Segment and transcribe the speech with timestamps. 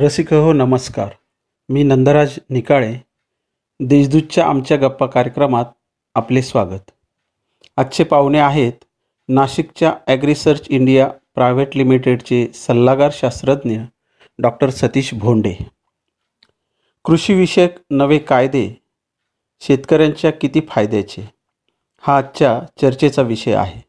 [0.00, 1.08] रसिक हो नमस्कार.
[1.68, 2.94] मी नंदराज निकाळे
[3.80, 5.64] देशदूतच्या आमच्या गप्पा कार्यक्रमात
[6.14, 6.90] आपले स्वागत.
[7.76, 8.72] आजचे पाहुणे आहेत
[9.28, 13.78] नाशिकच्या ॲग्रिसर्च इंडिया प्रायव्हेट लिमिटेडचे सल्लागार शास्त्रज्ञ
[14.38, 15.54] डॉक्टर सतीश भोंडे.
[17.04, 18.68] कृषीविषयक नवे कायदे
[19.60, 21.30] शेतकऱ्यांच्या किती फायद्याचे
[21.98, 23.80] हा आजच्या चर्चेचा विषय आहे.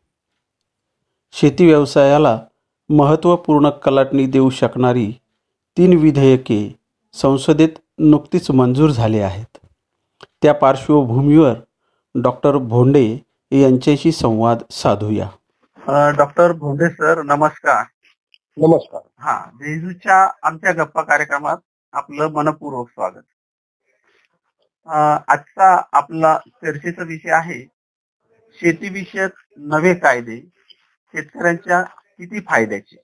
[1.32, 2.40] शेती व्यवसायाला
[2.90, 5.12] महत्त्वपूर्ण कलाटणी देऊ शकणारी
[5.78, 6.58] तीन विधेयके
[7.14, 9.58] संसदेत नुकतीच मंजूर झाली आहेत.
[10.42, 11.54] त्या पार्श्वभूमीवर
[12.16, 13.06] डॉक्टर भोंडे
[13.52, 15.30] यांच्याशी संवाद साधूया.
[16.18, 17.84] डॉक्टर भोंडे सर नमस्कार.
[18.58, 19.02] नमस्कार.
[19.20, 21.58] हा देजूच्या आमच्या गप्पा कार्यक्रमात
[21.94, 23.24] आपलं मनपूर्वक स्वागत.
[25.28, 27.62] आजचा आपला चर्चेचा विषय आहे
[28.62, 30.40] शेतीविषयक नवे कायदे
[31.14, 32.96] शेतकऱ्यांच्या किती फायद्याचे?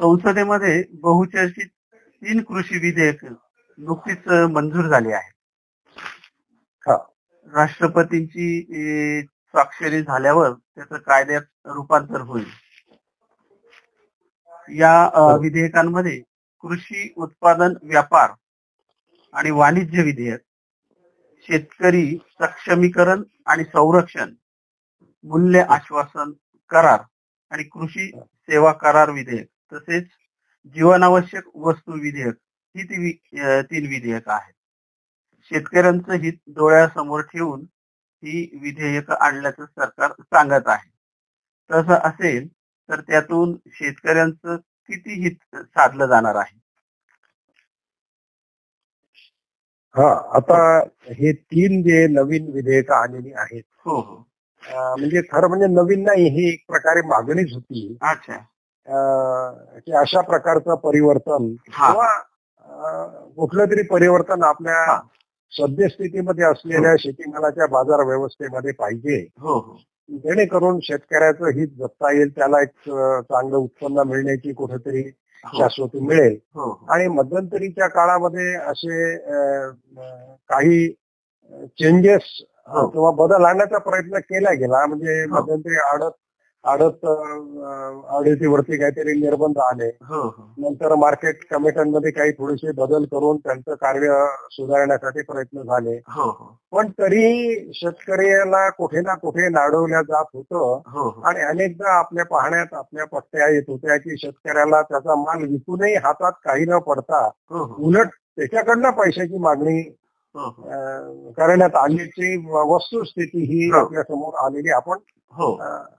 [0.00, 1.68] संसदेमध्ये बहुचर्चित
[2.22, 3.24] तीन कृषी विधेयक
[3.78, 5.30] नुकतीच मंजूर झाली आहेत.
[7.52, 8.46] राष्ट्रपतींची
[9.22, 12.46] स्वाक्षरी झाल्यावर त्याचं कायद्यात रूपांतर होईल.
[14.68, 16.20] या विधेयकांमध्ये
[16.64, 18.32] कृषी उत्पादन व्यापार
[19.34, 20.40] आणि वाणिज्य विधेयक
[21.48, 22.06] शेतकरी
[22.40, 24.34] सक्षमीकरण आणि संरक्षण
[25.24, 26.32] मूल्य आश्वासन
[26.70, 27.00] करार
[27.52, 30.06] आणि कृषी सेवा करार विधेयक तसेच
[30.76, 32.34] जीवनावश्यक वस्तू विधेयक
[32.74, 33.12] ही ती
[33.62, 34.52] तीन विधेयक आहेत.
[35.50, 37.60] शेतकऱ्यांचं हित डोळ्यासमोर ठेवून
[38.22, 40.90] ही विधेयक आणल्याचं सरकार सांगत आहे.
[41.70, 42.46] तसं असेल
[42.88, 46.58] तर त्यातून शेतकऱ्यांचं किती हित साधलं जाणार आहे?
[49.94, 50.06] हा
[50.36, 50.56] आता
[51.10, 54.22] हे तीन जे नवीन विधेयक आलेली आहेत हो हो.
[54.68, 57.86] म्हणजे खरं म्हणजे नवीन नाही ही एक प्रकारे मागणीच होती
[59.80, 61.52] की अशा प्रकारचं परिवर्तन.
[61.66, 62.08] किंवा
[63.36, 65.00] कुठलं तरी परिवर्तन आपल्या.
[65.52, 69.76] सद्यस्थितीमध्ये असलेल्या शेतीमालाच्या बाजार व्यवस्थेमध्ये पाहिजे हो हो
[70.08, 75.02] जेणेकरून शेतकऱ्याचं हित जपता येईल त्याला एक चांगलं उत्पन्न मिळण्याची कुठेतरी
[75.44, 76.36] हो शाश्वती मिळेल.
[76.88, 79.16] आणि मध्यंतरीच्या काळामध्ये असे
[80.50, 80.88] काही
[81.78, 82.22] चेंजेस.
[82.68, 84.86] किंवा बदल आणण्याचा प्रयत्न केला गेला.
[84.86, 85.34] म्हणजे हो.
[85.34, 86.10] मध्यंतरी आडत
[86.64, 87.04] आडत
[88.10, 89.86] आडतीवरती काहीतरी निर्बंध आले.
[89.86, 90.42] हो हो.
[90.58, 95.96] नंतर मार्केट कमिट्यांमध्ये काही थोडेसे बदल करून त्यांचं कार्य सुधारण्यासाठी प्रयत्न झाले.
[95.96, 96.58] हो हो.
[96.72, 100.80] पण तरीही शेतकऱ्याला कुठे ना कुठे नाडवल्या जात होतं.
[100.92, 101.20] हो हो.
[101.20, 106.64] आणि अनेकदा आपल्या पाहण्यात आपल्या पट्ट्या येत होत्या की शेतकऱ्याला त्याचा माल विकूनही हातात काही
[106.64, 107.74] न पडता हो हो.
[107.84, 108.06] उलट
[108.36, 110.01] त्याच्याकडनं पैशाची मागणी हो हो
[110.36, 113.78] करण्यात आल्याची वस्तुस्थिती ही हो.
[113.78, 114.98] आपल्यासमोर आलेली आपण
[115.34, 115.52] हो.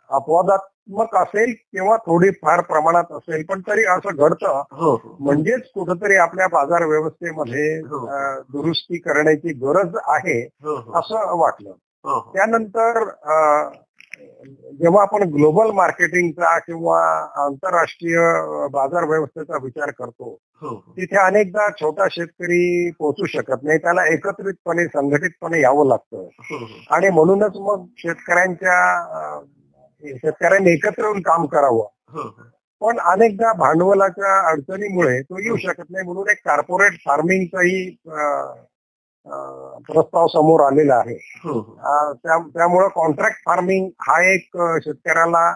[0.09, 4.61] अपवादात्मक असेल किंवा थोडी फार प्रमाणात असेल पण तरी असं घडतं.
[4.71, 5.15] हो हो.
[5.19, 8.05] म्हणजेच कुठंतरी आपल्या बाजार व्यवस्थेमध्ये हो.
[8.51, 10.99] दुरुस्ती करण्याची गरज आहे हो हो.
[10.99, 11.69] असं वाटलं.
[12.05, 12.31] हो हो.
[12.33, 13.03] त्यानंतर
[14.79, 16.99] जेव्हा आपण ग्लोबल मार्केटिंगचा किंवा
[17.43, 18.17] आंतरराष्ट्रीय
[18.71, 20.29] बाजार व्यवस्थेचा विचार करतो
[20.61, 20.91] हो हो.
[20.97, 23.77] तिथे अनेकदा छोटा शेतकरी पोहोचू शकत नाही.
[23.77, 26.27] त्याला एकत्रितपणे संघटितपणे यावं लागतं.
[26.41, 28.77] हो आणि म्हणूनच मग शेतकऱ्यांच्या
[30.03, 31.85] शेतकऱ्यांनी एकत्र येऊन काम करावं.
[32.81, 36.05] पण अनेकदा भांडवलाच्या अडचणीमुळे तो येऊ शकत नाही.
[36.05, 37.85] म्हणून एक कॉर्पोरेट फार्मिंगचाही
[39.27, 41.15] प्रस्ताव समोर आलेला आहे.
[41.45, 45.49] त्यामुळं कॉन्ट्रॅक्ट फार्मिंग हा एक शेतकऱ्याला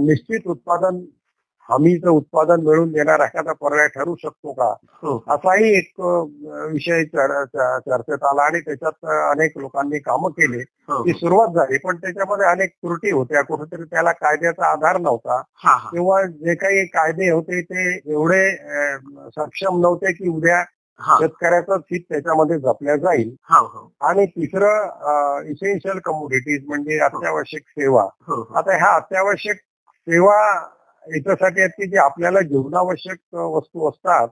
[0.00, 1.04] निश्चित उत्पादन
[1.68, 4.68] हमीचं उत्पादन मिळवून देणारा एखादा पर्याय ठरू शकतो का?
[5.34, 6.00] असाही एक
[6.72, 10.62] विषय चर्चेत आला आणि त्याच्यात अनेक लोकांनी कामं केली.
[10.62, 13.42] ती सुरुवात झाली पण त्याच्यामध्ये अनेक त्रुटी होत्या.
[13.42, 15.40] कुठेतरी त्याला कायद्याचा आधार नव्हता.
[15.92, 18.50] किंवा जे काही कायदे होते ते एवढे
[19.36, 20.62] सक्षम नव्हते की उद्या
[21.00, 23.34] शेतकऱ्याचं हित त्याच्यामध्ये जपल्या जाईल.
[24.00, 28.06] आणि तिसरं इसेन्शियल कमोडिटीज म्हणजे अत्यावश्यक सेवा.
[28.56, 30.38] आता ह्या अत्यावश्यक सेवा
[31.06, 34.28] याच्यासाठी आहेत की जे आपल्याला जीवनावश्यक वस्तू असतात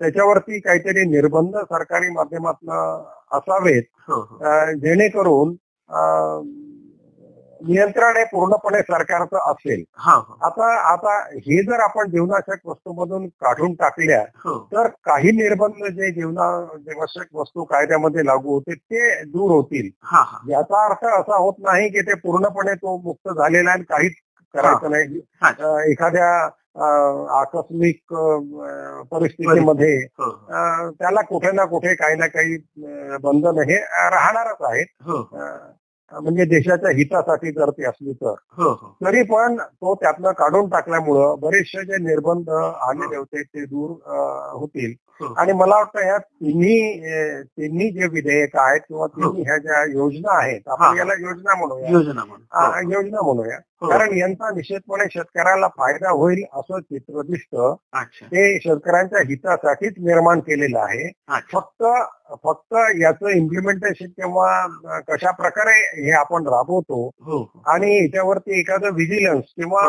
[0.00, 2.70] त्याच्यावरती काहीतरी निर्बंध सरकारी माध्यमातून
[3.36, 3.82] असावेत
[4.76, 5.54] जेणेकरून
[7.64, 9.82] नियंत्रण हे पूर्णपणे सरकारचं असेल.
[10.42, 14.22] आता आता हे जर आपण जीवनावश्यक वस्तूमधून काढून टाकल्या
[14.72, 19.90] तर काही निर्बंध जे जीवनावश्यक वस्तू कायद्यामध्ये लागू होते ते दूर होतील.
[20.02, 20.38] हा हा.
[20.48, 24.12] याचा अर्थ असा होत नाही की ते पूर्णपणे तो मुक्त झालेला आहे आणि काहीच
[24.54, 25.20] करायचं नाही.
[25.90, 26.28] एखाद्या
[27.40, 28.14] आकस्मिक
[29.10, 32.56] परिस्थितीमध्ये त्याला कुठे ना कुठे काही ना काही
[33.22, 33.76] बंधन हे
[34.10, 34.86] राहणारच आहेत
[36.22, 41.40] म्हणजे देशाच्या हितासाठी जर ती असली तर हो हो तरी पण तो त्यातनं काढून टाकल्यामुळं
[41.40, 43.90] बरेचसे जे निर्बंध आलेले होते ते दूर
[44.52, 44.92] होतील.
[45.38, 50.60] आणि मला वाटतं ह्या तिन्ही तिन्ही जे विधेयक आहेत किंवा तिन्ही ह्या ज्या योजना आहेत.
[50.68, 51.88] आपण याला योजना म्हणूया.
[52.90, 53.58] योजना म्हणूया.
[53.82, 58.26] कारण यांचा निश्चितपणे शेतकऱ्याला फायदा होईल असं चित्र दिसतं अच्छा.
[58.26, 61.08] ते शेतकऱ्यांच्या हितासाठीच निर्माण केलेलं आहे.
[61.52, 61.84] फक्त
[62.44, 65.74] फक्त याचं इम्प्लिमेंटेशन किंवा कशा प्रकारे
[66.04, 67.62] हे आपण राबवतो हो हो.
[67.66, 69.82] आणि याच्यावरती एखादं विजिलन्स किंवा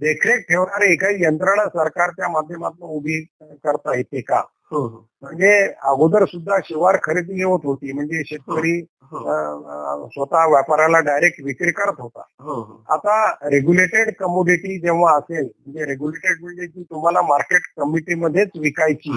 [0.00, 4.42] देखरेख ठेवणारी एखादी यंत्रणा सरकारच्या माध्यमातून उभी करता येते का?
[4.72, 7.92] म्हणजे अगोदर सुद्धा शिवार खरेदी होत होती.
[7.92, 8.78] म्हणजे शेतकरी
[9.12, 12.22] हो स्वतः व्यापाऱ्याला डायरेक्ट विक्री करत होता.
[12.40, 12.82] हो हो.
[12.90, 19.10] आता रेग्युलेटेड कमोडिटी जेव्हा असेल म्हणजे रेग्युलेटेड म्हणजे ती तुम्हाला मार्केट कमिटीमध्येच विकायची.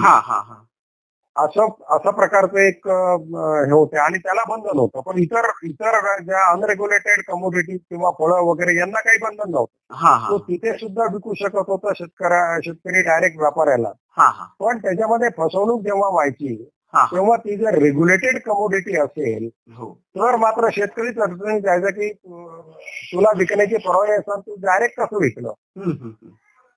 [1.40, 3.98] असं अशा प्रकारचं एक हे होते.
[3.98, 5.00] आणि त्याला बंधन होतं.
[5.06, 9.94] पण इतर इतर ज्या अनरेग्युलेटेड कमोडिटी किंवा फळं वगैरे यांना काही बंधन नव्हतं.
[10.30, 13.92] तो तिथे सुद्धा विकू शकत होता शेतकऱ्या शेतकरी डायरेक्ट व्यापाऱ्याला.
[14.60, 16.70] पण त्याच्यामध्ये फसवणूक जेव्हा व्हायची
[17.12, 19.92] तेव्हा ती जर रेग्युलेटेड कमोडिटी असेल हो.
[20.16, 22.08] तर मात्र शेतकरीच अडचणीत जायचं की
[23.12, 25.52] तुला विकण्याची परवानगी असताना तू डायरेक्ट कसं विकलं?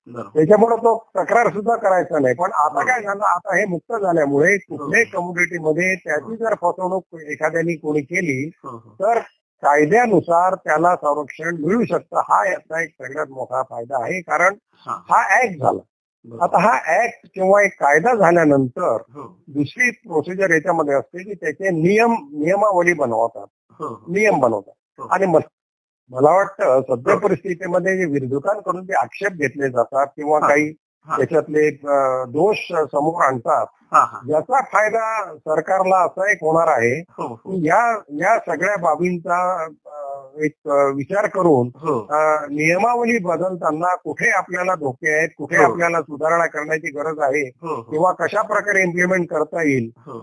[0.08, 2.36] त्याच्यामुळे तो तक्रार सुद्धा करायचा नाही.
[2.36, 8.02] पण आता काय झालं आता हे मुक्त झाल्यामुळे कुठल्याही कम्युनिटीमध्ये त्याची जर फसवणूक एखाद्याने कोणी
[8.02, 8.94] केली हो हो.
[9.00, 9.20] तर
[9.64, 12.22] कायद्यानुसार त्याला संरक्षण मिळू शकतं.
[12.30, 14.22] हा याचा एक सगळ्यात मोठा फायदा आहे.
[14.22, 14.56] कारण
[14.86, 15.00] हा.
[15.10, 15.82] हा ऍक्ट झाला.
[16.44, 19.24] आता हा ऍक्ट किंवा एक कायदा झाल्यानंतर हो.
[19.48, 23.48] दुसरी प्रोसिजर याच्यामध्ये असते की त्याचे नियम नियमावली बनवतात.
[23.80, 24.14] हो हो.
[24.14, 24.74] नियम बनवतात.
[25.00, 25.08] हो.
[25.08, 25.26] आणि
[26.12, 30.40] मला वाटतं सध्या परिस्थितीमध्ये विरोधकांकडून जे आक्षेप घेतले जातात किंवा.
[30.40, 30.74] काही.
[31.08, 31.70] त्याच्यातले
[32.32, 32.58] दोष
[32.92, 33.66] समोर आणतात.
[34.30, 36.94] याचा फायदा सरकारला असा एक होणार आहे.
[37.18, 37.36] हो हो.
[37.36, 37.82] की या
[38.20, 39.68] या सगळ्या बाबींचा
[40.46, 42.00] एक विचार करून हो.
[42.52, 45.56] नियमावली बदलताना कुठे आपल्याला धोके आहेत कुठे.
[45.64, 47.44] आपल्याला सुधारणा करण्याची गरज आहे
[47.92, 50.20] किंवा कशा प्रकारे इम्प्लिमेंट करता येईल हो.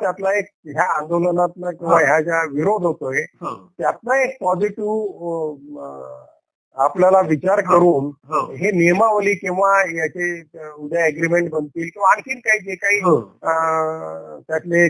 [0.00, 1.98] त्यातला एक ह्या आंदोलनातनं किंवा.
[1.98, 6.30] ह्या ज्या विरोध होतोय त्यातनं एक पॉझिटिव्ह
[6.76, 8.40] आपल्याला विचार करून हो.
[8.52, 10.30] हे नियमावली किंवा याचे
[10.70, 13.20] उद्या अग्रीमेंट बनतील किंवा आणखीन काही जे काही हो.
[14.40, 14.86] त्यातले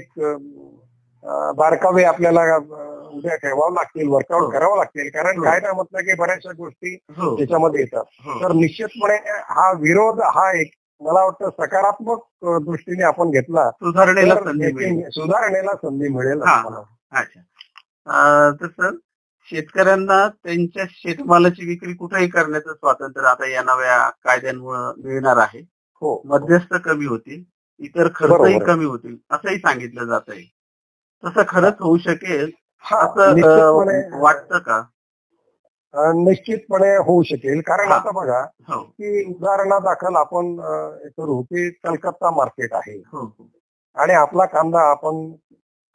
[1.56, 4.14] बारकावे आपल्याला उद्या ठेवावं लागतील हो.
[4.14, 5.08] वर्कआउट करावं लागतील.
[5.10, 5.44] कारण हो.
[5.44, 7.36] कायदा म्हटलं की बऱ्याचशा गोष्टी हो.
[7.36, 8.04] त्याच्यामध्ये येतात.
[8.24, 8.38] हो.
[8.42, 9.16] तर निश्चितपणे
[9.50, 10.70] हा विरोध हा एक
[11.00, 12.20] मला वाटतं सकारात्मक
[12.64, 14.34] दृष्टीने आपण घेतला सुधारणेला
[15.10, 16.82] सुधारणेला संधी मिळेल हा.
[17.12, 17.40] अच्छा.
[18.60, 18.90] तर सर
[19.48, 25.60] शेतकऱ्यांना त्यांच्या शेतमालाची विक्री कुठेही करण्याचं स्वातंत्र्य आता या नव्या कायद्यांमुळे मिळणार आहे.
[26.02, 26.20] हो.
[26.24, 27.42] मध्यस्थ कमी होतील
[27.80, 28.58] इतर खर्चही.
[28.58, 30.42] कमी होतील असंही सांगितलं जात आहे.
[31.22, 32.50] तसं खरंच होऊ शकेल
[32.84, 34.82] हा असं वाटतं का?
[36.24, 37.60] निश्चितपणे होऊ शकेल.
[37.60, 37.92] कारण.
[37.92, 38.80] आता बघा हो.
[38.82, 40.56] की उदाहरणादाखल आपण
[41.16, 42.96] करू की कलकत्ता मार्केट आहे.
[43.12, 43.48] हो हो.
[43.96, 45.30] आणि आपला कांदा आपण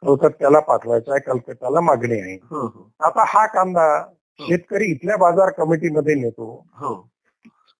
[0.02, 2.34] कलकत्त्याला पाठवायचा आहे कलकत्त्याला मागणी आहे.
[2.34, 2.90] हो हो.
[3.00, 4.04] आता हा कांदा
[4.40, 6.66] शेतकरी इथल्या बाजार कमिटीमध्ये नेतो.
[6.74, 6.94] हो.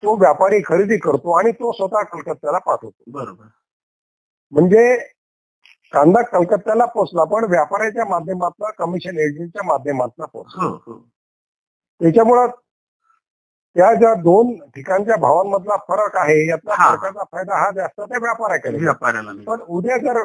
[0.02, 3.02] तो व्यापारी खरेदी करतो आणि तो स्वतः कलकत्त्याला पाठवतो.
[3.10, 3.44] बरोबर.
[4.52, 4.96] म्हणजे
[5.92, 10.98] कांदा कलकत्त्याला पोचला पण व्यापाऱ्याच्या माध्यमातून कमिशन एजंटच्या माध्यमातून हो हो.
[12.00, 12.46] त्याच्यामुळं
[13.76, 16.90] त्या ज्या दोन ठिकाणच्या भावांमधला फरक आहे यातला हा.
[16.90, 18.92] फरकाचा फायदा हा जास्त त्या व्यापाऱ्याकडे.
[19.44, 20.22] पण उद्या जर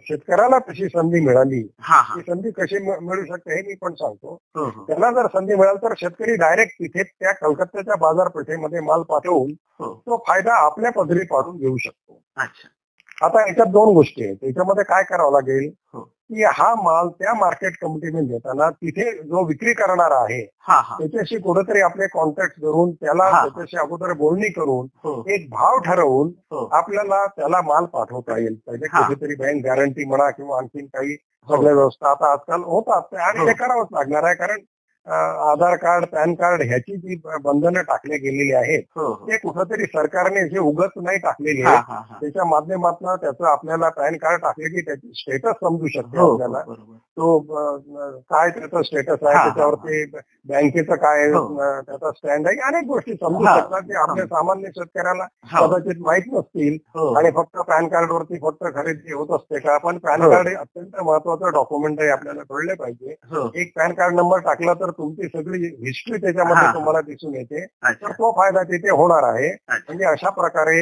[0.00, 1.68] शेतकऱ्याला तशी संधी मिळाली.
[1.80, 2.14] हा हा.
[2.16, 4.36] ती संधी कशी मिळ- शकते हे मी पण सांगतो.
[4.86, 9.52] त्याला जर संधी मिळाली तर शेतकरी डायरेक्ट तिथे त्या कलकत्त्याच्या बाजारपेठेमध्ये माल पाठवून
[9.96, 12.20] तो फायदा आपल्या पदरी पाडून घेऊ शकतो.
[12.36, 13.26] अच्छा.
[13.26, 14.36] आता याच्यात दोन गोष्टी आहेत.
[14.36, 15.70] त्याच्यामध्ये काय करावं लागेल.
[16.30, 20.40] की हा माल त्या मार्केट कमिटीने देताना तिथे जो विक्री करणारा आहे
[20.98, 23.30] त्याच्याशी कुठेतरी आपले कॉन्टॅक्ट करून त्याला.
[23.42, 28.86] त्याच्याशी अगोदर बोलणी करून हो एक भाव ठरवून हो आपल्याला त्याला माल पाठवता येईल पाहिजे
[28.92, 29.02] हा.
[29.02, 31.56] कुठेतरी बँक गॅरंटी म्हणा किंवा आणखीन काही हो.
[31.56, 33.46] सगळ्या व्यवस्था आता आजकाल होतात आणि.
[33.46, 34.60] ते करावंच लागणार आहे कारण
[35.08, 39.26] आधार कार्ड पॅन कार्ड ह्याची जी बंधनं टाकली गेलेली आहेत हो हो.
[39.26, 42.16] ते कुठंतरी सरकारने जे उगत नाही टाकलेली हा आहेत हा हा.
[42.20, 46.62] त्याच्या माध्यमातून त्याचं आपल्याला पॅन कार्ड टाकले की त्याची स्टेटस समजू शकते हो आपल्याला.
[47.16, 47.38] तो
[48.30, 50.04] काय त्याचं स्टेटस आहे त्याच्यावरती
[50.48, 53.44] बँकेचं काय त्याचा स्टँड आहे अनेक गोष्टी समजू.
[53.46, 56.76] शकतात की आपल्या सामान्य शेतकऱ्याला कदाचित माहीत नसतील.
[57.16, 59.76] आणि फक्त पॅन कार्ड वरती फक्त खरेदी होत असते का?
[59.78, 60.20] पण पॅन.
[60.20, 63.14] कार्ड हे अत्यंत महत्वाचं डॉक्युमेंट आहे आपल्याला कळले पाहिजे.
[63.54, 66.72] एक पॅन कार्ड नंबर टाकला तर तुमची सगळी हिस्ट्री त्याच्यामध्ये हा.
[66.74, 67.64] तुम्हाला दिसून येते.
[67.66, 69.50] तर तो फायदा तिथे होणार आहे.
[69.70, 70.80] म्हणजे अशा प्रकारे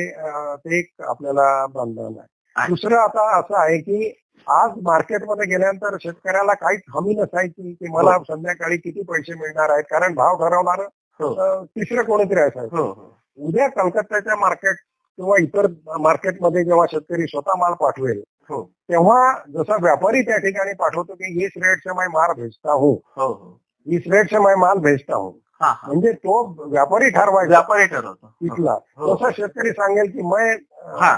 [0.57, 2.69] ते एक आपल्याला बंधन आहे.
[2.69, 4.13] दुसरं आता असं आहे की
[4.47, 7.73] आज मार्केटमध्ये गेल्यानंतर शेतकऱ्याला काहीच हमी नसायची.
[7.73, 9.85] की मला संध्याकाळी किती पैसे मिळणार आहेत?
[9.91, 10.81] कारण भाव ठरवणार
[11.21, 11.35] हो.
[11.65, 12.77] तिसरं कोणीतरी असायचं.
[12.77, 13.13] हो हो.
[13.39, 14.77] उद्या कलकत्त्याच्या मार्केट
[15.19, 15.67] किंवा इतर
[16.01, 18.63] मार्केटमध्ये जेव्हा शेतकरी स्वतः माल पाठवेल हो.
[18.89, 22.95] तेव्हा जसा व्यापारी त्या ठिकाणी पाठवतो की इस रेट से मैं माल भेजता हूँ.
[23.17, 23.59] हो हो.
[23.87, 28.75] इस रेट से मैं माल भेजता हूँ। म्हणजे तो व्यापारी ठरवायचा व्यापारी ठरवतो तिथला.
[29.01, 30.53] तसा शेतकरी सांगेल की मैं
[31.01, 31.15] हा।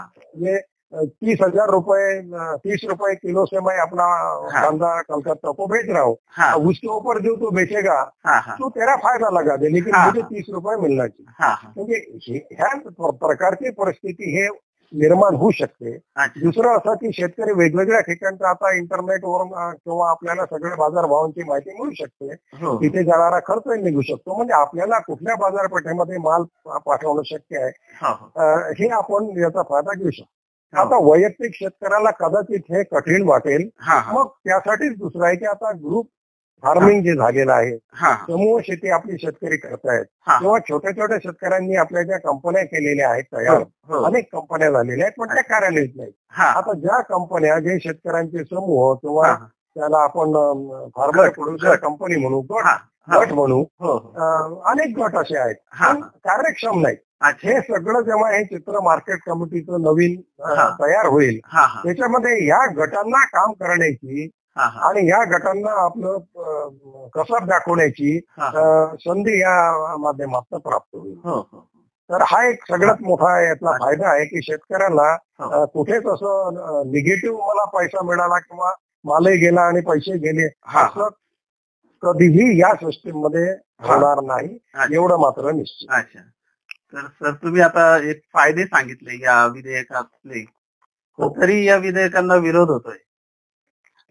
[0.94, 4.04] तीस हजार रुपए अ, तीस रुपए किलो से मैं अपना
[4.52, 8.68] हाँ। कांदा कलकत्ता को बेच रहा हूँ। हा। उसके ऊपर जो तू बेचेगा हा तो
[8.78, 12.74] तेरा फायदा लगा दे लेकिन। मुझे तीस रुपये मिलना चाहिए। म्हणजे ह्या
[13.24, 14.48] प्रकारची परिस्थिती हे
[14.92, 15.98] निर्माण होऊ शकते.
[16.42, 21.90] दुसरं असं की शेतकरी वेगवेगळ्या ठिकाणचं आता इंटरनेटवरून अ, किंवा आपल्याला सगळ्या बाजारभावांची माहिती मिळू
[21.90, 22.32] शकते.
[22.64, 22.76] हो.
[22.76, 24.36] तिथे जाणारा खर्च निघू शकतो.
[24.36, 26.42] म्हणजे आपल्याला कुठल्या बाजारपेठेमध्ये माल
[26.78, 28.72] पाठवणं शक्य आहे हो हो.
[28.78, 30.34] हे आपण याचा फायदा घेऊ शकतो.
[30.72, 33.68] आता वैयक्तिक शेतकऱ्याला कदाचित हे कठीण वाटेल.
[34.14, 36.08] मग त्यासाठीच दुसरं आहे की आता ग्रुप
[36.62, 38.08] फार्मिंग जे झालेलं आहे हा.
[38.08, 40.04] हा समूह शेती आपली शेतकरी करतायत.
[40.28, 40.38] हा.
[40.38, 45.20] किंवा छोट्या छोट्या शेतकऱ्यांनी आपल्या ज्या कंपन्या केलेल्या आहेत तयार हो अनेक कंपन्या झालेल्या आहेत
[45.20, 46.12] पण त्या कार्यान्वित नाहीत.
[46.30, 46.46] हा.
[46.48, 49.36] आता ज्या कंपन्या जे शेतकऱ्यांचे समूह किंवा हा.
[49.76, 50.32] त्याला आपण
[50.96, 51.74] फार्मर प्रोड्युसर.
[51.76, 52.76] कंपनी म्हणू गट हा.
[53.08, 53.24] हा.
[53.34, 54.60] म्हणू हो हो.
[54.66, 55.56] अनेक गट असे आहेत.
[55.72, 55.92] हा.
[56.24, 56.96] कार्यक्षम नाहीत.
[57.44, 60.68] हे सगळं जेव्हा हे चित्र मार्केट कमिटीचं नवीन हा.
[60.80, 61.80] तयार होईल हा हा.
[61.84, 68.50] त्याच्यामध्ये या गटांना काम करण्याची हा हा आणि या गटांना आपलं अं, कसर दाखवण्याची हा
[68.96, 71.66] संधी या माध्यमातून प्राप्त होईल हो हो
[72.10, 73.72] तर हा एक सगळ्यात मोठा यातला.
[73.80, 75.10] फायदा आहे की शेतकऱ्याला
[75.40, 75.64] हो.
[75.66, 78.72] कुठेच असं निगेटिव्ह मला पैसा मिळाला किंवा
[79.04, 80.86] मालही गेला आणि पैसे गेले हा.
[80.86, 81.08] असं
[82.02, 83.94] कधीही या सिस्टीममध्ये हा.
[83.94, 84.58] होणार नाही.
[84.94, 86.20] एवढं मात्र निश्चित अच्छा
[86.92, 90.40] तर सर तुम्ही आता एक फायदे सांगितले या विधेयकातले
[91.18, 91.28] हो.
[91.36, 92.96] तरी या विधेयकांना विरोध होतोय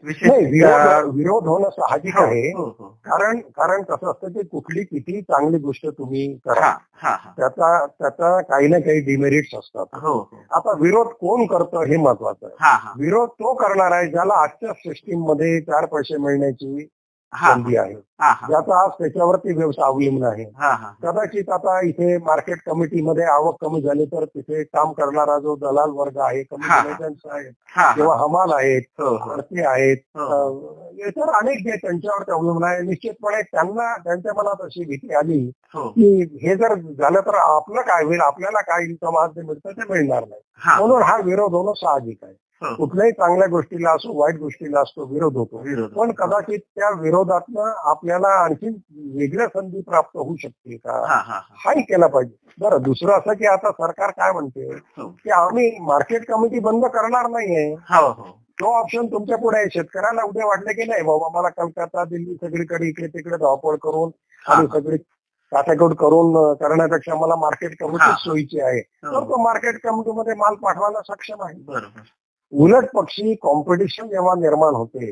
[0.04, 2.52] विरोध विरोध होणं साहजिक आहे.
[2.52, 2.88] हो हो.
[3.06, 6.62] कारण कारण कसं असतं की कुठली किती चांगली गोष्ट तुम्ही करा.
[6.62, 7.32] हा हा हा.
[7.38, 9.86] त्याचा त्याचा काही ना काही डिमेरिट्स असतात.
[9.94, 10.44] हो हो.
[10.52, 12.56] आता विरोध कोण करतं हे महत्वाचं आहे.
[12.60, 12.94] हा हा.
[12.98, 16.86] विरोध तो करणार आहे ज्याला आजच्या सिस्टीममध्ये चार पैसे मिळण्याची हा
[17.34, 17.94] संधी आहे.
[18.20, 18.48] हा हा.
[18.48, 20.44] ज्याचा आज त्याच्यावरती व्यवसाय अवलंबून आहे.
[20.44, 20.92] हा हा.
[21.04, 26.18] कदाचित आता इथे मार्केट कमिटीमध्ये आवक कमी झाली तर तिथे काम करणारा जो दलाल वर्ग
[26.18, 26.78] आहे हा.
[26.78, 29.30] आहेत हा किंवा हमाल आहेत हो हो.
[29.30, 30.24] भरती आहेत हो.
[30.24, 32.82] अं, इतर अनेक जे त्यांच्यावर अवलंबून आहे.
[32.82, 35.88] निश्चितपणे त्यांना त्यांच्या मनात अशी भीती आली हो.
[35.90, 38.22] की हे जर झालं तर आपलं काय होईल?
[38.22, 40.42] आपल्याला काय इन्कम आज जे मिळतं ते मिळणार नाही.
[40.58, 40.80] हा.
[40.80, 42.34] म्हणून हा विरोध होणं साहजिक आहे.
[42.34, 45.58] हो कुठल्याही चांगल्या गोष्टीला असो वाईट गोष्टीला असतो विरोध होतो.
[45.88, 48.68] पण कदाचित त्या विरोधातनं आपल्याला आणखी
[49.18, 51.06] वेगळ्या संधी प्राप्त होऊ शकतील का?
[51.50, 52.48] हाही केला पाहिजे.
[52.60, 54.74] बरं दुसरं असं की आता सरकार काय म्हणते?
[54.74, 55.08] हो.
[55.24, 57.74] की आम्ही मार्केट कमिटी बंद करणार नाहीये.
[57.74, 58.24] हो हो.
[58.60, 59.68] तो ऑप्शन तुमच्यापुढे आहे.
[59.74, 64.12] शेतकऱ्याला उद्या वाटलं की नाही बाबा मला कलकत्ता दिल्ली सगळीकडे इकडे तिकडे धावपळ करून.
[64.48, 64.98] आणि सगळी
[65.52, 67.80] काटाकोट करून करण्यापेक्षा मला मार्केट.
[67.80, 68.82] कमिटी सोयीची आहे.
[68.82, 69.24] तर.
[69.24, 71.56] तो मार्केट कमिटीमध्ये माल पाठवायला सक्षम आहे.
[72.54, 75.12] उलट पक्षी कॉम्पिटिशन जेव्हा निर्माण होते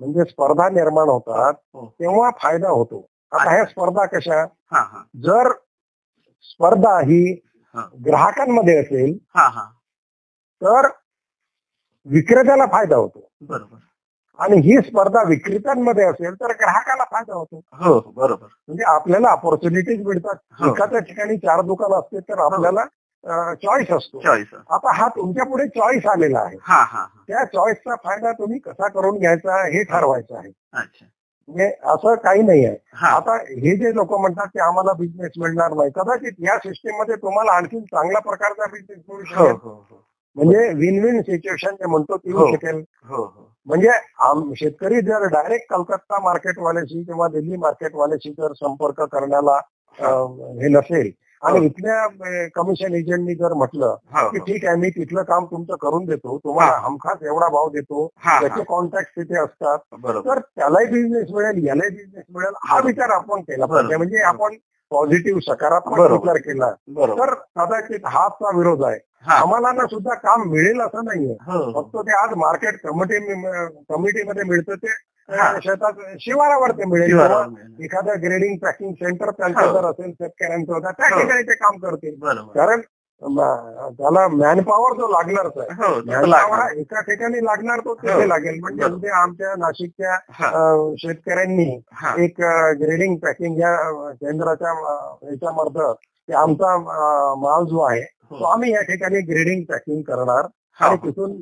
[0.00, 1.86] म्हणजे स्पर्धा निर्माण होतात हो.
[2.00, 3.04] तेव्हा फायदा होतो.
[3.32, 4.44] आता ह्या स्पर्धा कशा?
[5.16, 5.52] जर
[6.50, 7.40] स्पर्धा ही.
[8.06, 9.16] ग्राहकांमध्ये असेल
[10.62, 10.86] तर
[12.06, 13.28] विक्रेत्याला फायदा होतो.
[13.40, 13.76] बरोबर.
[14.38, 17.60] आणि ही स्पर्धा विक्रेत्यांमध्ये असेल तर ग्राहकाला फायदा होतो.
[17.74, 18.46] हो हो बरोबर.
[18.68, 20.36] म्हणजे आपल्याला ऑपॉर्च्युनिटीज मिळतात.
[20.66, 22.84] एखाद्या ठिकाणी चार दुकान असते तर आपल्याला
[23.24, 24.20] चॉईस असतो.
[24.20, 26.56] चॉईस आता हा तुमच्यापुढे चॉईस आलेला आहे.
[26.62, 27.22] हा हा हा.
[27.28, 30.50] त्या चॉईसचा फायदा तुम्ही कसा करून घ्यायचा हे ठरवायचं आहे.
[30.72, 31.06] अच्छा.
[31.48, 32.76] म्हणजे असं काही नाही आहे.
[32.94, 33.08] हा.
[33.08, 37.80] आता हे जे लोक म्हणतात की आम्हाला बिझनेस मिळणार नाही कदाचित या सिस्टीममध्ये तुम्हाला आणखी
[37.82, 39.54] चांगल्या प्रकारचा बिझनेस मिळू हो शकेल.
[39.62, 40.02] हो हो
[40.36, 42.38] म्हणजे विन विन सिच्युएशन जे म्हणतो ती हो.
[42.38, 42.82] येऊ शकेल.
[43.08, 43.44] हो हो.
[43.66, 43.90] म्हणजे
[44.56, 49.56] शेतकरी जर डायरेक्ट कलकत्ता मार्केटवाल्याशी किंवा दिल्ली मार्केटवाल्याशी जर संपर्क करण्याला
[49.98, 51.10] हे नसेल
[51.42, 51.64] आणि हो.
[51.64, 56.36] इथल्या कमिशन एजंटनी जर म्हटलं हो की ठीक आहे मी तिथलं काम तुमचं करून देतो
[56.38, 56.76] तुम्हाला.
[56.78, 59.78] हमखास एवढा भाव देतो त्याचे कॉन्टॅक्ट तिथे असतात
[60.26, 63.96] तर त्यालाही बिझनेस मिळेल यालाही बिझनेस मिळेल हा विचार आपण केला पाहिजे.
[63.96, 64.56] म्हणजे आपण
[64.90, 65.98] पॉझिटिव्ह सकारात्मक.
[66.12, 66.70] विचार केला
[67.16, 68.98] तर कदाचित हाचा विरोध आहे.
[69.32, 71.32] आम्हाला ना सुद्धा काम मिळेल असं नाहीये.
[71.46, 71.60] हो.
[71.74, 73.18] फक्त ते आज मार्केट कमिटी
[73.88, 74.92] कमिटीमध्ये मिळतं ते
[75.62, 77.18] शेतात शिवारावर ते मिळेल.
[77.84, 79.72] एखादं ग्रेडिंग पॅकिंग सेंटर त्यांचं.
[79.72, 81.20] जर असेल शेतकऱ्यांचं त्या हो.
[81.20, 82.14] ठिकाणी ते काम करतील.
[82.54, 82.80] कारण
[83.22, 85.68] त्याला मॅनपॉवर जो लागणारच आहे.
[85.76, 86.80] हो.
[86.80, 87.94] एका ठिकाणी लागणार तो हो.
[87.94, 88.58] तिथे लागेल.
[88.60, 90.16] म्हणजे आमच्या नाशिकच्या
[90.98, 91.68] शेतकऱ्यांनी
[92.18, 92.40] एक
[92.80, 93.74] ग्रेडिंग पॅकिंग या
[94.12, 94.72] केंद्राच्या
[95.22, 95.94] याच्यामार्फत
[96.28, 96.76] ते आमचा
[97.38, 100.46] माल जो आहे तो हो आम्ही या ठिकाणी ग्रेडिंग पॅकिंग करणार
[100.80, 101.40] आणि तिथून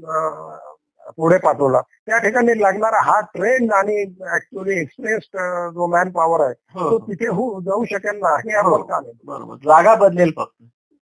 [1.18, 4.00] पुढे पाठवला त्या ठिकाणी लागणारा हा ट्रेन आणि
[4.34, 5.28] ऍक्च्युअली एक्सप्रेस
[5.74, 6.98] जो मॅन पॉवर आहे तो.
[6.98, 8.54] तिथे होऊ जाऊ शकेल ना हे.
[8.56, 9.56] आपण का बरोबर.
[9.64, 10.62] जागा बदलेल फक्त.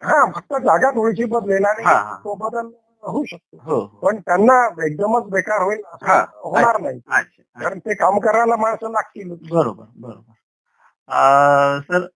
[0.02, 2.16] हा फक्त जागा थोडीशी बदलेल आणि हा, हा.
[2.16, 2.70] तो बदल
[3.02, 3.56] होऊ शकतो.
[3.62, 3.86] हो हो.
[3.98, 6.24] पण त्यांना एकदमच बेकार होईल असं हा.
[6.42, 6.96] होणार नाही.
[6.98, 7.62] अच्छा अच्छा.
[7.62, 9.30] कारण ते काम करायला माणसं लागतील.
[9.50, 10.32] बरोबर बरोबर.
[11.08, 12.06] अं, सर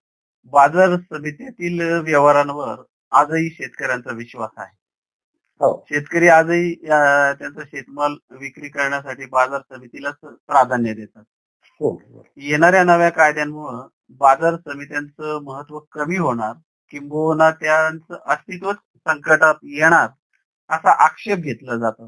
[0.53, 4.75] बाजार समितीतील व्यवहारांवर आजही शेतकऱ्यांचा विश्वास आहे.
[5.61, 5.85] हो.
[5.89, 10.15] शेतकरी आजही अं, त्यांचा शेतमाल विक्री करण्यासाठी बाजार समितीलाच
[10.47, 11.23] प्राधान्य देतात.
[11.81, 11.99] हो
[12.37, 13.89] येणाऱ्या नव्या कायद्यांमुळे
[14.21, 16.53] बाजार समित्यांचं महत्त्व कमी होणार.
[16.93, 18.77] किंबहुना त्यांचं अस्तित्वच
[19.07, 20.09] संकटात येणार
[20.71, 22.07] असा आक्षेप घेतला जातो.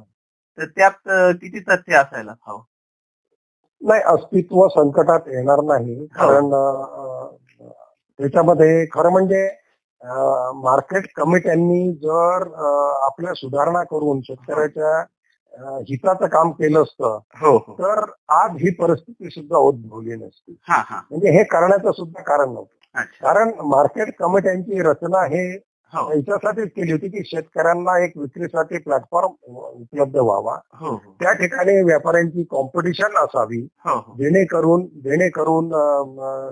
[0.58, 1.08] तर त्यात
[1.40, 2.62] किती तथ्य असायला हवं?
[3.82, 6.06] नाही अस्तित्व संकटात येणार नाही.
[6.06, 7.36] कारण अं,
[8.18, 9.48] त्याच्यामध्ये खरं म्हणजे
[10.54, 12.42] मार्केट कमिट्यांनी जर
[13.06, 15.00] आपल्या सुधारणा करून शेतकऱ्याच्या
[15.88, 17.72] हिताचं काम केलं असतं हो हो.
[17.72, 20.56] तर आज ही परिस्थिती सुद्धा उद्भवली नसती.
[20.68, 21.00] हा हा.
[21.10, 22.74] म्हणजे हे करण्याचं सुद्धा कारण नव्हतं.
[22.94, 25.48] कारण मार्केट कमिट्यांची रचना हे
[25.92, 26.10] हो.
[26.12, 30.56] याच्यासाठीच केली होती की शेतकऱ्यांना एक विक्रीसाठी प्लॅटफॉर्म उपलब्ध व्हावा.
[30.72, 31.12] हो हो.
[31.20, 33.60] त्या ठिकाणी व्यापाऱ्यांची कॉम्पिटिशन असावी.
[34.18, 35.68] जेणेकरून जेणेकरून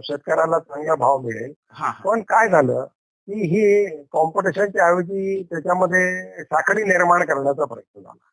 [0.03, 1.53] शेतकऱ्याला चांगला भाव मिळेल.
[2.05, 2.85] पण काय झालं
[3.29, 8.25] की ही कॉम्पिटिशनच्या ऐवजी त्याच्यामध्ये साखळी निर्माण करण्याचा प्रयत्न झाला.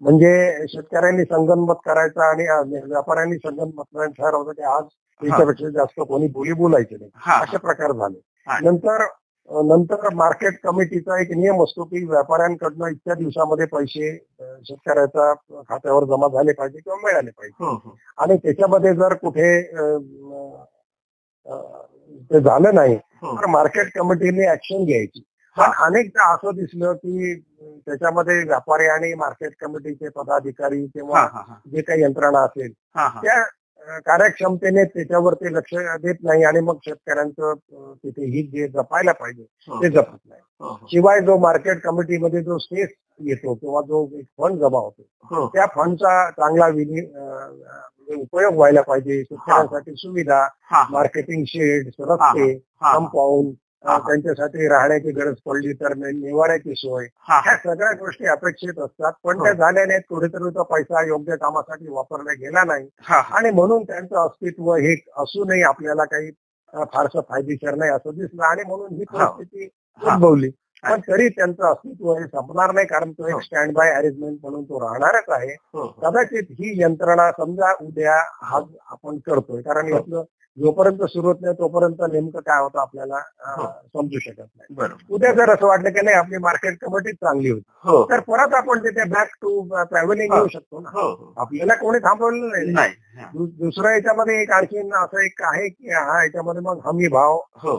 [0.00, 2.46] म्हणजे शेतकऱ्यांनी संगनमत करायचा आणि
[2.84, 4.84] व्यापाऱ्यांनी संगनमत करायचं ठरवलं की आज
[5.22, 7.10] त्याच्यापेक्षा जास्त कोणी बोली बोलायचे नाही.
[7.42, 8.18] असे प्रकार झाले.
[8.62, 9.04] नंतर
[9.50, 14.10] नंतर मार्केट कमिटीचा एक नियम असतो की व्यापाऱ्यांकडनं इतक्या दिवसामध्ये पैसे
[14.40, 17.64] शेतकऱ्याच्या खात्यावर जमा झाले पाहिजे किंवा मिळाले पाहिजे.
[18.18, 19.50] आणि त्याच्यामध्ये जर कुठे
[22.30, 25.22] ते झालं नाही तर मार्केट कमिटीने ऍक्शन घ्यायची.
[25.56, 31.56] पण अनेकदा असं दिसलं की त्याच्यामध्ये व्यापारी आणि मार्केट कमिटीचे पदाधिकारी हा किंवा हा हा
[31.72, 33.20] जे काही यंत्रणा असेल हा हा.
[33.22, 37.54] त्या कार्यक्षमतेने त्याच्यावरती लक्ष देत नाही आणि मग शेतकऱ्यांचं
[37.94, 40.40] तिथे हित जे जपायला पाहिजे हो ते जपत नाही.
[40.60, 40.86] हो हो.
[40.90, 42.88] शिवाय जो मार्केट कमिटीमध्ये जो स्पेस
[43.20, 45.46] येतो किंवा जो एक फंड जमा होतो हो.
[45.48, 46.66] त्या फंडचा चांगला
[48.16, 49.22] उपयोग व्हायला पाहिजे.
[49.22, 50.86] शेतकऱ्यांसाठी सुविधा हा हा.
[50.90, 52.50] मार्केटिंग शेड्स रस्ते
[52.82, 53.61] हा कंपाऊंड हा.
[53.84, 59.56] त्यांच्यासाठी राहण्याची गरज पडली तर निवाऱ्याची सोय ह्या सगळ्या गोष्टी अपेक्षित असतात पण त्या हो.
[59.56, 62.88] झाल्या नाहीत कुठेतरी तो पैसा योग्य कामासाठी वापरला गेला नाही
[63.32, 66.30] आणि म्हणून त्यांचं अस्तित्व हे असूनही आपल्याला काही
[66.92, 69.04] फारसं फायदेशीर नाही असं दिसलं आणि म्हणून ही.
[69.06, 69.68] परिस्थिती.
[70.00, 70.50] उद्भवली
[70.84, 73.26] पण तरी त्यांचं अस्तित्व हे संपणार नाही कारण तो.
[73.28, 78.60] एक स्टँड बाय अरेंजमेंट म्हणून तो राहणारच आहे हो कदाचित ही यंत्रणा समजा उद्या हा
[78.86, 79.96] आपण करतोय कारण हो.
[79.96, 80.24] यातलं
[80.56, 83.14] जोपर्यंत सुरू होत नाही तोपर्यंत नेमकं काय होतं आपल्याला
[83.56, 83.66] हो.
[83.94, 84.74] समजू शकत नाही.
[85.10, 87.62] उद्या जर असं वाटलं की नाही आपली मार्केट कमिटी चांगली होती.
[87.84, 88.04] हो.
[88.04, 90.32] तर परत आपण तिथे बॅक टू ट्रॅव्हलिंग.
[90.34, 90.90] येऊ शकतो ना.
[90.90, 92.72] हो आपल्याला कोणी थांबवलेलं नाही.
[92.72, 92.92] नाही.
[93.34, 97.76] दु- दुसरं याच्यामध्ये एक आणखीन असं एक आहे की हा याच्यामध्ये मग हमी भाव हो.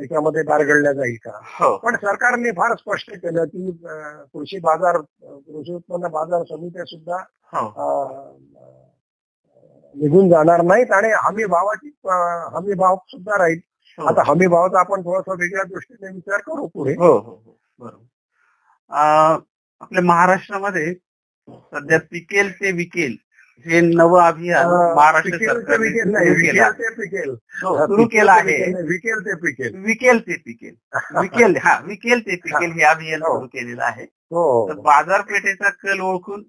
[0.00, 1.38] याच्यामध्ये बारगडला जाईल का?
[1.76, 3.70] पण सरकारने फार स्पष्ट केलं की
[4.34, 7.16] कृषी बाजार कृषी उत्पन्न बाजार समित्या सुद्धा
[9.96, 11.90] निघून जाणार नाहीत आणि हमी भावाची
[12.56, 13.58] हमी भाव सुद्धा राहील.
[13.98, 14.06] हो.
[14.06, 16.92] आता हमी भावाचा आपण थोडासा वेगळ्या दृष्टीने विचार करू पुढे.
[16.92, 17.58] हो हो हो.
[17.78, 18.04] बरोबर.
[19.80, 20.94] आपल्या महाराष्ट्रामध्ये
[21.48, 23.16] सध्या पिकेल ते विकेल
[23.66, 26.18] हे नवं अभियान महाराष्ट्र सुरू केलं
[26.96, 27.30] पिकेल.
[27.62, 27.74] हो,
[28.28, 28.82] आहे.
[28.82, 29.74] विकेल ते पिकेल.
[29.76, 30.74] विकेल ते पिकेल.
[31.20, 33.20] विकेल हा विकेल ते पिकेल हे अभियान.
[33.20, 34.04] सुरू केलेलं आहे.
[34.66, 36.42] तर बाजारपेठेचा कल ओळखून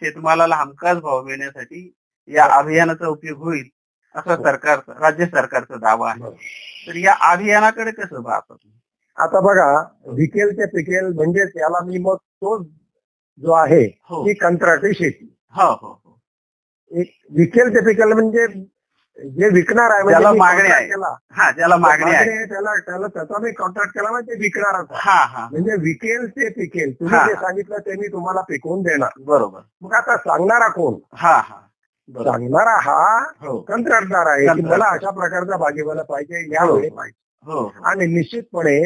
[0.00, 1.92] शेतमालाला हमखास भाव मिळण्यासाठी
[2.28, 3.68] या अभियानाचा उपयोग होईल
[4.14, 4.42] असा हो.
[4.42, 6.30] सरकारचा राज्य सरकारचा दावा आहे.
[6.86, 8.56] तर या अभियानाकडे कसं पाहतात
[9.18, 9.70] आता बघा
[10.12, 14.24] विकेल ते पिकेल म्हणजे त्याला मी मग तो जो आहे हो.
[14.26, 15.24] ती कंत्राटी शेती.
[15.54, 15.98] हो हो
[16.90, 18.46] एक विकेल ते पिकेल म्हणजे
[19.18, 20.86] जे विकणार आहे म्हणजे ज्याला मी मागणी आहे.
[21.52, 22.44] ज्याला मागणी आहे.
[22.44, 25.48] त्याला त्याला त्याचा मी कॉन्ट्रॅक्ट केला म्हणजे विकणारच हा हा.
[25.50, 27.18] म्हणजे विकेल ते पिकेल तुम्ही.
[27.26, 29.10] जे सांगितलं ते मी तुम्हाला पिकवून देणार.
[29.26, 29.60] बरोबर.
[29.82, 30.98] मग आता सांगणारा कोण?
[31.12, 31.60] हा हा.
[32.08, 33.58] सांगणारा हा हो.
[33.60, 34.62] कंत्राटदार आहे की.
[34.62, 36.96] मला अशा प्रकारचा भाजीपाला पाहिजे यावेळी हो.
[36.96, 37.18] पाहिजे.
[37.44, 37.84] हो हो.
[37.84, 38.80] आणि निश्चितपणे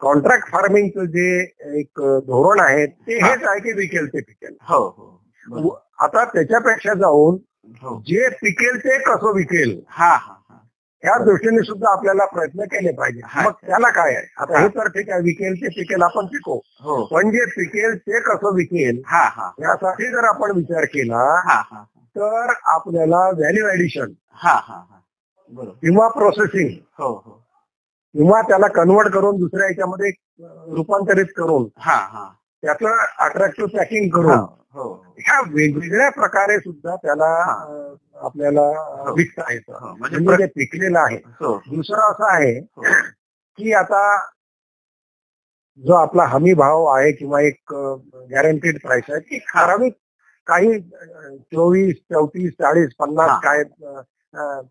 [0.00, 1.40] कॉन्ट्रॅक्ट फार्मिंगचं जे
[1.80, 3.28] एक धोरण आहे ते हा.
[3.28, 4.54] हेच आहे की विकेल ते पिकेल.
[4.68, 5.78] हो हो.
[6.02, 7.36] आता त्याच्यापेक्षा जाऊन
[7.82, 7.98] हो.
[8.06, 9.80] जे पिकेल ते कसं विकेल?
[9.88, 10.58] हा हा हा.
[11.02, 13.20] या दृष्टीने सुद्धा आपल्याला प्रयत्न केले पाहिजे.
[13.24, 13.42] हा.
[13.42, 14.26] मग त्याला काय आहे?
[14.36, 17.04] आता हे तर ठीक आहे विकेल ते पिकेल आपण पिको हो.
[17.06, 19.02] पण जे पिकेल ते कसं विकेल?
[19.06, 19.50] हा हा.
[19.62, 21.84] यासाठी जर आपण विचार केला हा हा.
[22.16, 24.98] तर आपल्याला व्हॅल्यू ऍडिशन हा हा हा.
[25.52, 25.72] बरोबर.
[25.82, 27.38] किंवा प्रोसेसिंग हो हो.
[28.14, 30.10] किंवा त्याला कन्वर्ट करून दुसऱ्या याच्यामध्ये
[30.76, 32.28] रूपांतरित करून हा हा.
[32.62, 34.44] त्याचं अट्रॅक्टिव्ह पॅकिंग करून हो
[34.74, 37.30] हो ह्या वेगवेगळ्या प्रकारे सुद्धा त्याला
[38.16, 39.14] आपल्याला हो.
[39.14, 39.94] विकता येतं.
[39.98, 41.16] म्हणजे म्हणजे पिकलेलं आहे.
[41.40, 42.60] दुसरं असं आहे.
[43.58, 44.02] की आता
[45.82, 47.72] जो आपला हमी भाव आहे किंवा एक
[48.30, 49.92] गॅरंटीड प्राइस आहे ती ठराविक
[50.46, 53.40] काही चोवीस चौतीस चाळीस पन्नास.
[53.42, 53.62] काय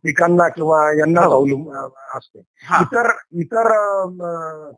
[0.03, 1.31] पिकांना किंवा यांना हो.
[1.33, 1.75] अवलंबून
[2.15, 2.39] असते
[2.81, 3.09] इतर
[3.41, 3.67] इतर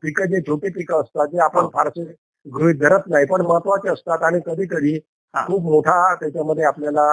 [0.01, 1.69] पिकं जे छोटे पिकं असतात जे आपण हो.
[1.73, 2.03] फारसे
[2.45, 4.97] गृहित धरत नाही पण महत्त्वाचे असतात आणि कधी कधी.
[5.34, 7.08] खूप मोठा त्याच्यामध्ये आपल्याला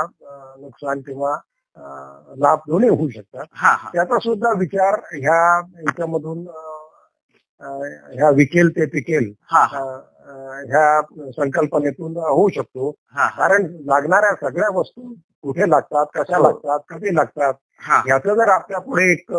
[0.59, 1.37] नुकसान किंवा
[2.39, 3.45] लाभ दोन्ही होऊ शकतात
[3.93, 5.39] त्याचा सुद्धा विचार ह्या
[5.79, 6.47] याच्यामधून
[8.13, 9.33] ह्या विकेल ते पिकेल
[10.31, 11.01] ह्या
[11.37, 12.91] संकल्पनेतून होऊ शकतो.
[13.39, 15.13] कारण लागणाऱ्या सगळ्या वस्तू
[15.43, 16.43] कुठे लागतात कशा हो.
[16.43, 17.55] लागतात कधी लागतात
[18.09, 19.33] याचं जर आपल्या पुढे एक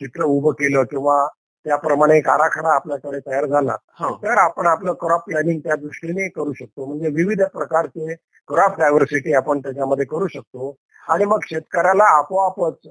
[0.00, 1.26] चित्र उभं केलं किंवा
[1.66, 4.14] त्याप्रमाणे एक आराखडा आपल्याकडे तयार झाला हो.
[4.22, 6.86] तर आपण आपलं क्रॉप प्लॅनिंग त्या दृष्टीने करू शकतो.
[6.86, 8.14] म्हणजे विविध प्रकारचे
[8.48, 10.74] क्रॉप डायव्हर्सिटी आपण त्याच्यामध्ये करू शकतो.
[11.08, 12.86] आणि मग शेतकऱ्याला आपोआपच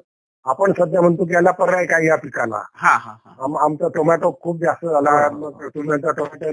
[0.45, 4.31] आपण सध्या म्हणतो की याला पर्याय काय या पिकाला हा हा हा आम- आमचा टोमॅटो
[4.41, 5.29] खूप जास्त झाला हो.
[5.37, 6.51] मग तुम्ही म्हणता टोमॅटो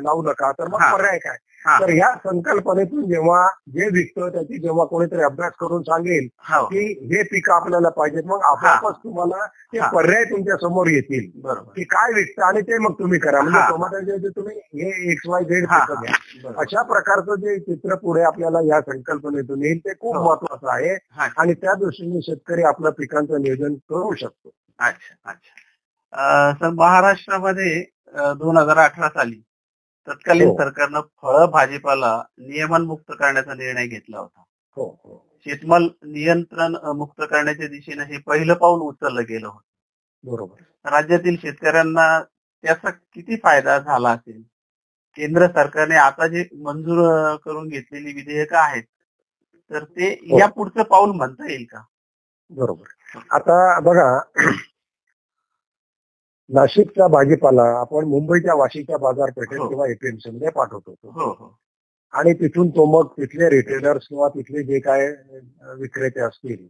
[0.00, 0.92] लावू नका तर मग हा.
[0.92, 1.51] पर्याय काय हा.
[1.64, 6.64] तर ह्या संकल्पनेतून जेव्हा जे विकतं त्याची जेव्हा कोणीतरी अभ्यास करून सांगेल हो.
[6.66, 9.80] की हे पिकं आपल्याला पाहिजेत मग आपोआपच तुम्हाला ते.
[9.94, 11.28] पर्याय तुमच्यासमोर येतील.
[11.76, 13.40] की काय विकतं आणि ते मग तुम्ही करा.
[13.40, 13.60] म्हणजे.
[13.68, 16.52] टोमॅटोचे जे तुम्ही हे एक्स वाय झेड पिकं घ्या.
[16.56, 20.22] अशा प्रकारचं जे चित्र पुढे आपल्याला या संकल्पनेतून येईल ते खूप हो.
[20.24, 20.96] महत्वाचं आहे.
[21.38, 24.50] आणि त्या दृष्टीने शेतकरी आपल्या पिकांचं नियोजन करू शकतो.
[24.80, 26.52] अच्छा अच्छा.
[26.60, 27.82] सर महाराष्ट्रामध्ये
[28.36, 29.40] दोन हजार अठरा साली
[30.08, 30.56] तत्कालीन हो.
[30.56, 34.42] सरकारनं फळं भाजीपाला नियमन मुक्त करण्याचा निर्णय घेतला होता.
[34.76, 35.26] हो हो.
[35.46, 39.66] शेतमाल नियंत्रण मुक्त करण्याच्या दिशेने हे पहिलं पाऊल उचललं गेलं होतं.
[40.24, 40.62] बरोबर.
[40.90, 42.22] राज्यातील शेतकऱ्यांना
[42.64, 44.42] त्याचा किती फायदा झाला असेल?
[45.16, 48.82] केंद्र सरकारने आता जे मंजूर करून घेतलेली विधेयकं आहेत
[49.70, 50.38] तर ते.
[50.38, 51.82] या पुढचं पाऊल म्हणता येईल का?
[52.50, 53.18] बरोबर.
[53.30, 54.18] आता बघा
[56.52, 59.68] नाशिकचा भाजीपाला आपण मुंबईच्या वाशीच्या बाजारपेठेत हो.
[59.68, 60.94] किंवा एपीएमसी मध्ये पाठवतो.
[61.04, 61.54] हो हो.
[62.14, 65.06] आणि तिथून तो मग तिथले रिटेलर्स किंवा तिथले जे काय
[65.78, 66.66] विक्रेते असतील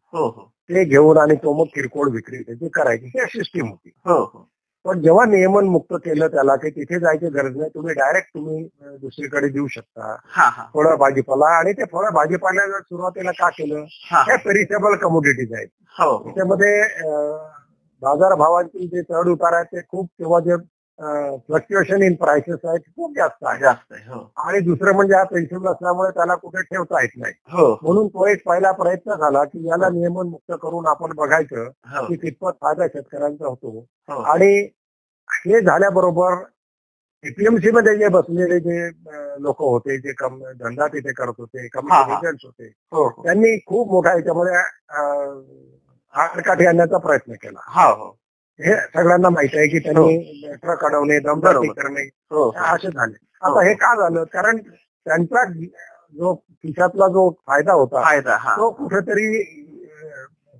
[0.70, 3.90] ते घेऊन आणि तो मग किरकोळ विक्री त्याची करायची ही सिस्टीम होती.
[4.84, 8.62] पण जेव्हा नियमन मुक्त केलं त्याला की तिथे जायची गरज नाही तुम्ही डायरेक्ट तुम्ही
[9.00, 10.14] दुसरीकडे देऊ शकता.
[10.74, 13.84] फळं भाजीपाला आणि ते फळं भाजीपाला सुरुवातीला का केलं?
[14.10, 14.22] हा.
[14.22, 15.68] हे पेरिसेबल कमोडिटीज आहेत
[16.24, 16.80] त्याच्यामध्ये
[18.02, 20.56] बाजारभावांची जे चढ उतार आहेत ते खूप किंवा जे
[20.98, 23.58] फ्लक्च्युएशन इन प्राइसेस आहेत खूप जास्त आहे.
[23.60, 24.20] जास्त आहे हो.
[24.38, 27.32] आणि दुसरं म्हणजे हा पेन्शन असल्यामुळे त्याला कुठे ठेवता येत नाही.
[27.52, 27.64] हो.
[27.64, 32.06] हो म्हणून तो एक पहिला प्रयत्न झाला की याला नियमन मुक्त करून आपण बघायचं हो.
[32.06, 33.78] की कितपत फायदा शेतकऱ्यांचा होतो.
[34.08, 34.20] हो.
[34.22, 34.52] आणि
[35.46, 36.42] हे झाल्याबरोबर
[37.24, 38.86] एपीएमसी मध्ये जे बसलेले जे
[39.42, 42.18] लोक होते जे कम धंदा तिथे करत होते हा, हा.
[42.18, 43.22] एजंट्स होते हो हो.
[43.22, 44.54] त्यांनी खूप मोठ्या याच्यामध्ये
[46.14, 47.60] आडकाठी आणण्याचा प्रयत्न केला.
[47.66, 48.08] हा हो.
[48.60, 51.68] हे सगळ्यांना माहिती आहे की त्यांनी ट्रक अडवणे दमदाटी.
[51.68, 52.50] करणे हो.
[52.56, 53.14] असे झाले.
[53.42, 53.50] हो.
[53.50, 53.74] आता हे.
[53.74, 54.24] का झालं?
[54.24, 55.44] कारण त्यांचा
[56.14, 58.56] जो खिशातला जो फायदा होता फायदा हा.
[58.56, 59.42] तो कुठेतरी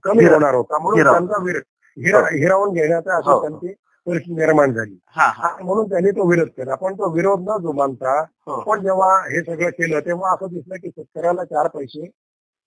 [0.04, 0.78] कमी होणार होता.
[0.78, 1.02] म्हणून.
[1.02, 3.20] त्यांचा हिरावून घेण्याचा हो.
[3.20, 3.74] असं त्यांची
[4.06, 4.98] परिस्थिती निर्माण झाली.
[5.08, 5.56] हा हा.
[5.62, 6.74] म्हणून त्यांनी तो विरोध केला.
[6.74, 8.60] पण तो विरोध न जुमानता हो.
[8.60, 12.10] पण जेव्हा हे सगळं केलं तेव्हा असं दिसलं की शेतकऱ्याला चार पैसे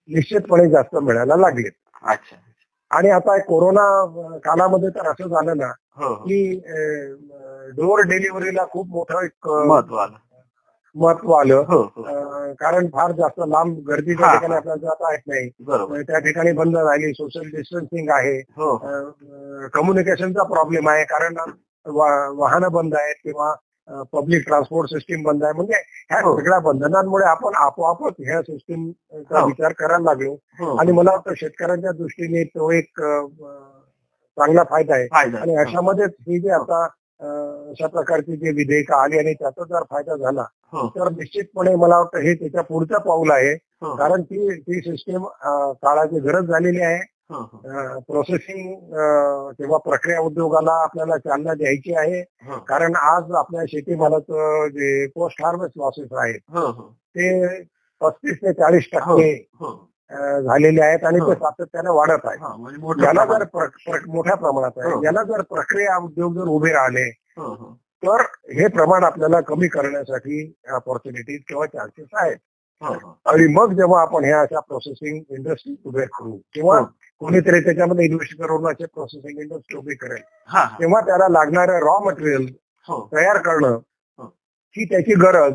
[0.10, 1.70] निश्चितपणे जास्त मिळायला लागले
[2.04, 2.36] अच्छा.
[2.96, 6.14] आणि आता कोरोना अं, कालामध्ये तर असं झालं ना हो.
[6.16, 6.40] की
[7.76, 10.18] डोअर डिलिव्हरीला खूप मोठं एक महत्त्व आलं.
[10.96, 11.64] महत्त्व आलं.
[11.68, 12.04] हो हो.
[12.60, 14.54] कारण फार जास्त लांब गर्दीच्या ठिकाणी.
[14.56, 16.02] आपल्याला जाता येत नाही.
[16.04, 18.40] त्या ठिकाणी बंद राहिली सोशल डिस्टन्सिंग आहे.
[19.74, 21.38] कम्युनिकेशनचा प्रॉब्लेम आहे कारण
[21.86, 23.54] वाहनं बंद आहेत किंवा
[24.14, 25.54] पब्लिक ट्रान्सपोर्ट सिस्टीम बंद आहे.
[25.54, 26.36] म्हणजे ह्या हो.
[26.40, 29.46] सगळ्या बंधनांमुळे आपण आपोआपच ह्या सिस्टीमचा हो.
[29.48, 30.34] विचार करायला लागलो.
[30.60, 30.76] हो.
[30.76, 33.02] आणि मला वाटतं शेतकऱ्यांच्या दृष्टीने तो एक
[34.38, 35.08] चांगला फायदा आहे.
[35.38, 36.84] आणि अशामध्येच ही जी आता
[37.22, 40.44] अशा प्रकारची जी विधेयकं आली आणि त्याचा जर फायदा झाला
[40.96, 43.56] तर निश्चितपणे मला वाटतं हे त्याच्या पुढचं पाऊल आहे.
[43.98, 47.00] कारण ती ती सिस्टीम काळाची गरज झालेली आहे.
[47.30, 48.74] प्रोसेसिंग
[49.58, 52.22] किंवा प्रक्रिया उद्योगाला आपल्याला चालना द्यायची आहे.
[52.68, 56.40] कारण आज आपल्या शेतीमालाचं जे पोस्ट हार्वेस्ट लॉसेस आहेत
[57.16, 57.64] ते
[58.02, 59.34] पस्तीस ते चाळीस टक्के
[60.44, 61.20] झालेले आहेत आणि.
[61.20, 63.68] ते सातत्याने वाढत आहेत म्हणजे मोठं याला प्रमाण.
[63.88, 64.72] जर मोठ्या प्रमाणात.
[64.78, 67.10] आहे याला जर प्रक्रिया उद्योग जर उभे राहिले
[68.04, 68.22] तर
[68.56, 72.38] हे प्रमाण आपल्याला कमी करण्यासाठी ऑपॉर्च्युनिटीज किंवा चान्सेस आहेत.
[73.26, 76.80] आणि मग जेव्हा आपण ह्या अशा प्रोसेसिंग इंडस्ट्री उभे करू किंवा.
[77.22, 80.22] कोणीतरी त्याच्यामध्ये इन्व्हेस्ट करून असे प्रोसेसिंग इंडस्ट्री उभी करेल.
[80.80, 82.46] तेव्हा त्याला लागणारं रॉ मटेरियल
[83.14, 84.26] तयार करणं हो.
[84.76, 85.54] ही त्याची गरज.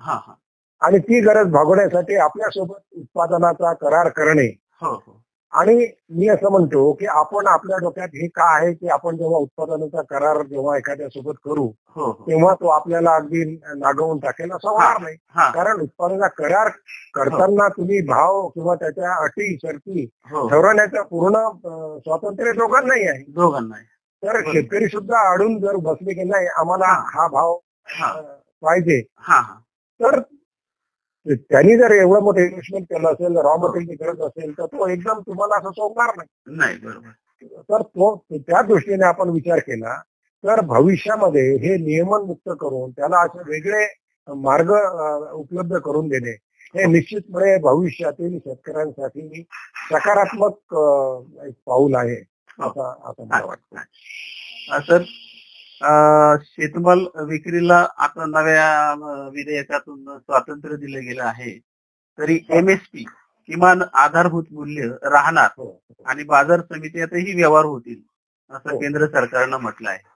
[0.00, 0.34] हा हा.
[0.80, 4.46] आणि ती गरज भागवण्यासाठी आपल्यासोबत उत्पादनाचा करार करणे
[4.80, 5.20] हो हो.
[5.52, 5.74] आणि
[6.10, 10.42] मी असं म्हणतो की आपण आपल्या डोक्यात हे का आहे की आपण जेव्हा उत्पादनाचा करार
[10.42, 11.64] जेव्हा एखाद्यासोबत करू
[11.96, 12.12] हो हो.
[12.28, 13.44] तेव्हा तो आपल्याला अगदी
[13.76, 15.16] नागवून टाकेल असं होणार नाही.
[15.52, 16.68] कारण उत्पादनाचा करार
[17.14, 20.48] करताना तुम्ही भाव किंवा त्याच्या अटी शर्ती हो.
[20.48, 21.46] ठरवण्याचं पूर्ण
[21.98, 23.22] स्वातंत्र्य दोघांनाही आहे.
[23.28, 23.74] दोघांना.
[24.22, 24.40] तर.
[24.52, 27.26] शेतकरी सुद्धा अडून जर बसले की नाही आम्हाला हा.
[27.28, 27.56] भाव
[28.62, 29.00] पाहिजे.
[30.00, 30.18] तर
[31.26, 35.58] त्यांनी जर एवढं मोठं इन्व्हेस्टमेंट केलं असेल रॉ मटेरियलची गरज असेल तर तो एकदम तुम्हाला
[35.58, 36.76] असं सोडणार नाही.
[36.78, 37.10] बरोबर.
[37.68, 39.96] तर तो त्या दृष्टीने आपण विचार केला
[40.44, 43.86] तर भविष्यामध्ये हे नियमन मुक्त करून त्याला असे वेगळे
[44.28, 44.72] मार्ग
[45.32, 46.36] उपलब्ध करून देणे
[46.74, 49.42] हे निश्चितपणे भविष्यातील शेतकऱ्यांसाठी
[49.90, 50.74] सकारात्मक
[51.46, 52.16] एक पाऊल आहे
[52.58, 54.80] असं असं मला वाटतं.
[54.80, 55.02] सर
[56.44, 61.58] शेतमाल विक्रीला आता नव्या विधेयकातून स्वातंत्र्य दिलं गेलं आहे.
[62.18, 63.04] तरी एमएसपी
[63.48, 65.70] किमान आधारभूत मूल्य राहणार हो.
[66.06, 68.00] आणि बाजार समित्यातही व्यवहार होतील
[68.50, 68.78] असं हो.
[68.80, 70.10] केंद्र सरकारनं म्हटलं आहे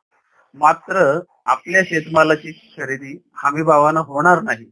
[0.54, 1.02] मात्र
[1.46, 4.70] आपल्या शेतमालाची खरेदी हमी भावानं होणार नाही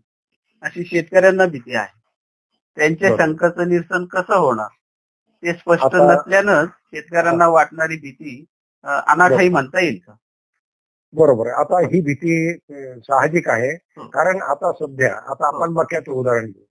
[0.62, 1.92] अशी शेतकऱ्यांना भीती आहे.
[2.76, 3.10] त्यांच्या.
[3.18, 4.68] शंकाचं निरसन कसं होणार?
[5.42, 8.44] ते स्पष्ट नसल्यानं शेतकऱ्यांना वाटणारी भीती
[8.84, 10.12] अनाठाई म्हणता येईल का?
[11.14, 12.52] बरोबर आता ही भीती
[12.98, 13.74] साहजिक आहे.
[14.12, 16.64] कारण आता सध्या आता आपण मक्याचं उदाहरण घेऊ.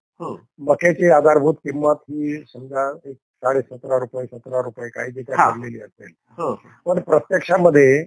[0.60, 5.21] मक्याची आधारभूत किंमत ही समजा एक साडे सतरा रुपये सतरा रुपये काही जे.
[5.21, 6.12] काय ठरलेली असेल.
[6.86, 8.03] पण प्रत्यक्षामध्ये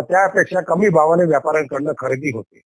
[0.00, 2.60] त्यापेक्षा कमी भावाने व्यापाऱ्यांकडनं खरेदी होते.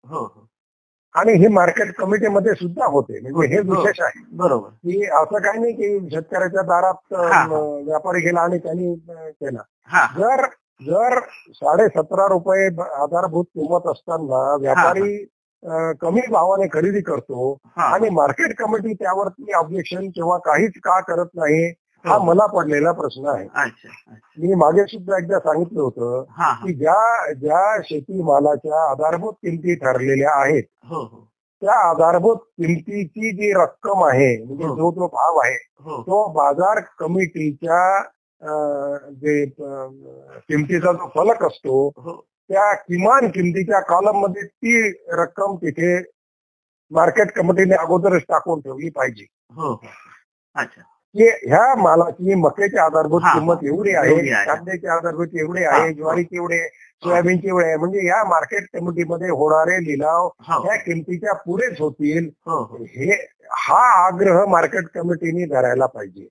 [1.16, 3.20] आणि हे मार्केट कमिटीमध्ये सुद्धा होते.
[3.20, 4.24] म्हणजे हे विशेष आहे.
[4.32, 4.70] बरोबर.
[4.70, 7.14] की असं काही नाही की शेतकऱ्याच्या दारात.
[7.86, 8.96] व्यापारी गेला आणि त्यांनी
[9.32, 9.62] केला.
[9.88, 10.06] हा.
[10.18, 10.46] जर
[10.82, 11.20] जर
[11.54, 15.18] साडे सतरा रुपये आधारभूत किंमत असताना व्यापारी
[16.02, 17.52] कमी भावाने खरेदी करतो
[17.84, 21.66] आणि मार्केट कमिटी त्यावरती ऑब्जेक्शन किंवा काहीच का करत नाही
[22.06, 22.24] हा हो.
[22.24, 23.46] मला पडलेला प्रश्न आहे.
[24.38, 26.24] मी मागे सुद्धा एकदा सांगितलं होतं
[26.62, 31.24] की ज्या ज्या शेतीमालाच्या आधारभूत किमती ठरलेल्या आहेत हो हो
[31.62, 34.64] त्या आधारभूत किमतीची जी रक्कम आहे म्हणजे.
[34.66, 35.58] जो जो भाव आहे
[36.02, 37.80] तो बाजार कमिटीच्या
[39.12, 42.16] जे किमतीचा जो फलक असतो हो.
[42.50, 45.98] त्या किमान किमतीच्या कॉलममध्ये ती रक्कम तिथे
[46.92, 49.26] मार्केट कमिटीने अगोदरच टाकून ठेवली पाहिजे.
[49.52, 49.88] हो हो.
[50.56, 50.82] अच्छा.
[51.16, 54.16] की ह्या मालाची मक्याची आधारभूत किंमत एवढी आहे.
[54.46, 55.64] कांद्याची आधारभूत एवढी.
[55.64, 56.58] आहे ज्वारीची एवढी
[57.04, 57.76] सोयाबीनची एवढी आहे.
[57.76, 60.62] म्हणजे या मार्केट कमिटीमध्ये होणारे लिलाव हो.
[60.64, 62.30] ह्या किमतीच्या पुरेच होतील.
[62.46, 62.84] हो हो.
[62.84, 63.12] हे
[63.52, 66.28] हा आग्रह मार्केट कमिटीने धरायला पाहिजे.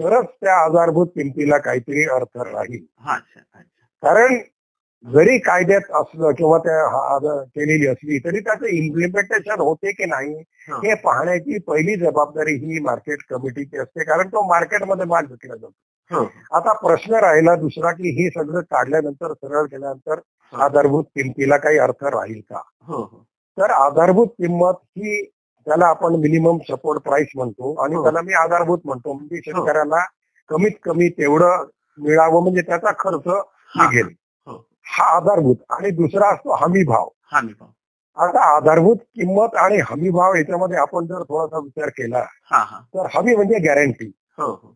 [0.00, 2.84] तरच त्या आधारभूत किमतीला काहीतरी अर्थ राहील.
[4.02, 4.36] कारण
[5.04, 10.94] जरी कायद्यात असलं किंवा त्या केलेली असली तरी त्याचं इम्प्लिमेंटेशन होते की नाही हो.
[11.04, 15.72] पाहण्याची पहिली जबाबदारी ही मार्केट कमिटीची असते कारण तो मार्केटमध्ये माल विकला जातो.
[16.52, 20.20] आता प्रश्न राहिला दुसरा की हे सगळं काढल्यानंतर सरळ केल्यानंतर
[20.52, 22.60] आधारभूत किमतीला काही अर्थ राहील का?
[23.58, 25.24] तर आधारभूत किंमत ही
[25.66, 27.94] त्याला आपण मिनिमम सपोर्ट प्राइस म्हणतो आणि.
[28.02, 29.12] त्याला मी आधारभूत म्हणतो.
[29.12, 30.04] म्हणजे शेतकऱ्याला
[30.50, 31.64] कमीत कमी तेवढं
[31.98, 33.28] मिळावं म्हणजे त्याचा खर्च
[33.76, 34.08] निघेल.
[34.90, 35.02] हो.
[35.02, 37.68] हा आधारभूत आणि दुसरा असतो हमी भाव हमी भाव
[38.16, 42.18] आता आधारभूत किंमत आणि हमी भाव याच्यामध्ये आपण जर थोडासा विचार केला
[42.50, 42.80] हा हा.
[42.94, 44.74] तर हमी म्हणजे गॅरंटी हो हो.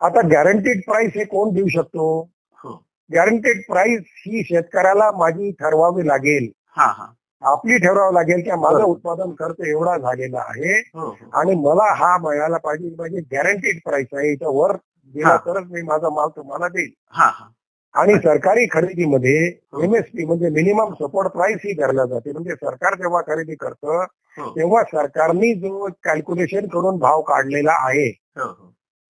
[0.00, 2.20] आता गॅरंटीड प्राइस हे कोण देऊ शकतो?
[2.64, 2.72] हो.
[3.10, 6.50] गॅरंटीड प्राइस ही शेतकऱ्याला माझी ठरवावी लागेल.
[6.76, 7.06] हा हा.
[7.42, 8.82] आपली ठरवावं लागेल की माझं.
[8.82, 11.30] उत्पादन खर्च एवढा झालेला आहे हो हो.
[11.32, 14.30] आणि मला हा मिळायला पाहिजे म्हणजे गॅरंटीड प्राइस आहे.
[14.30, 14.76] याच्या वर
[15.14, 15.36] दिला हा.
[15.36, 16.90] तरच मी माझा माल तुम्हाला देईल.
[17.08, 17.48] हा हा.
[17.96, 19.36] आणि सरकारी खरेदीमध्ये.
[19.82, 22.32] एमएसपी म्हणजे मिनिमम सपोर्ट प्राइस ही धरल्या जाते.
[22.32, 24.04] म्हणजे सरकार जेव्हा खरेदी करतं
[24.38, 24.50] हो.
[24.50, 28.66] तेव्हा सरकारनी जो कॅल्क्युलेशन करून भाव काढलेला आहे हो हो.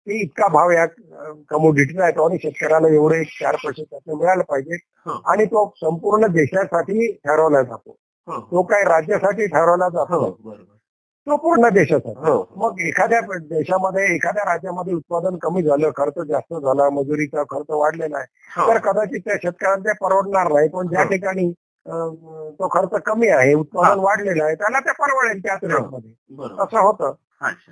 [0.07, 0.87] की इतका भाव या
[1.51, 4.77] कमोडिटीला येतो आणि शेतकऱ्याला एवढे चार पैसे त्यातनं मिळायला पाहिजे.
[5.27, 7.96] आणि तो संपूर्ण देशासाठी ठरवला जातो.
[8.29, 10.31] तो काही राज्यासाठी ठरवला जातो.
[11.26, 12.34] तो पूर्ण देशासाठी हो.
[12.56, 18.26] मग एखाद्या देशामध्ये एखाद्या राज्यामध्ये उत्पादन कमी झालं खर्च जास्त झाला मजुरीचा खर्च वाढलेला आहे
[18.56, 18.68] हो.
[18.68, 20.68] तर कदाचित त्या शेतकऱ्यांना ते परवडणार नाही.
[20.68, 21.08] पण ज्या हो.
[21.08, 21.50] ठिकाणी
[21.86, 23.98] तो खर्च कमी आहे उत्पादन.
[24.00, 25.64] वाढलेलं आहे त्याला ते परवडेल त्याच.
[25.64, 27.12] रेटमध्ये असं होतं.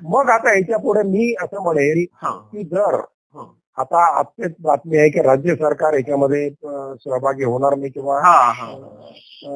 [0.04, 3.00] मग आता याच्यापुढे मी असं म्हणेल की जर
[3.78, 8.20] आता आजचीच बातमी आहे की राज्य सरकार याच्यामध्ये सहभागी होणार नाही किंवा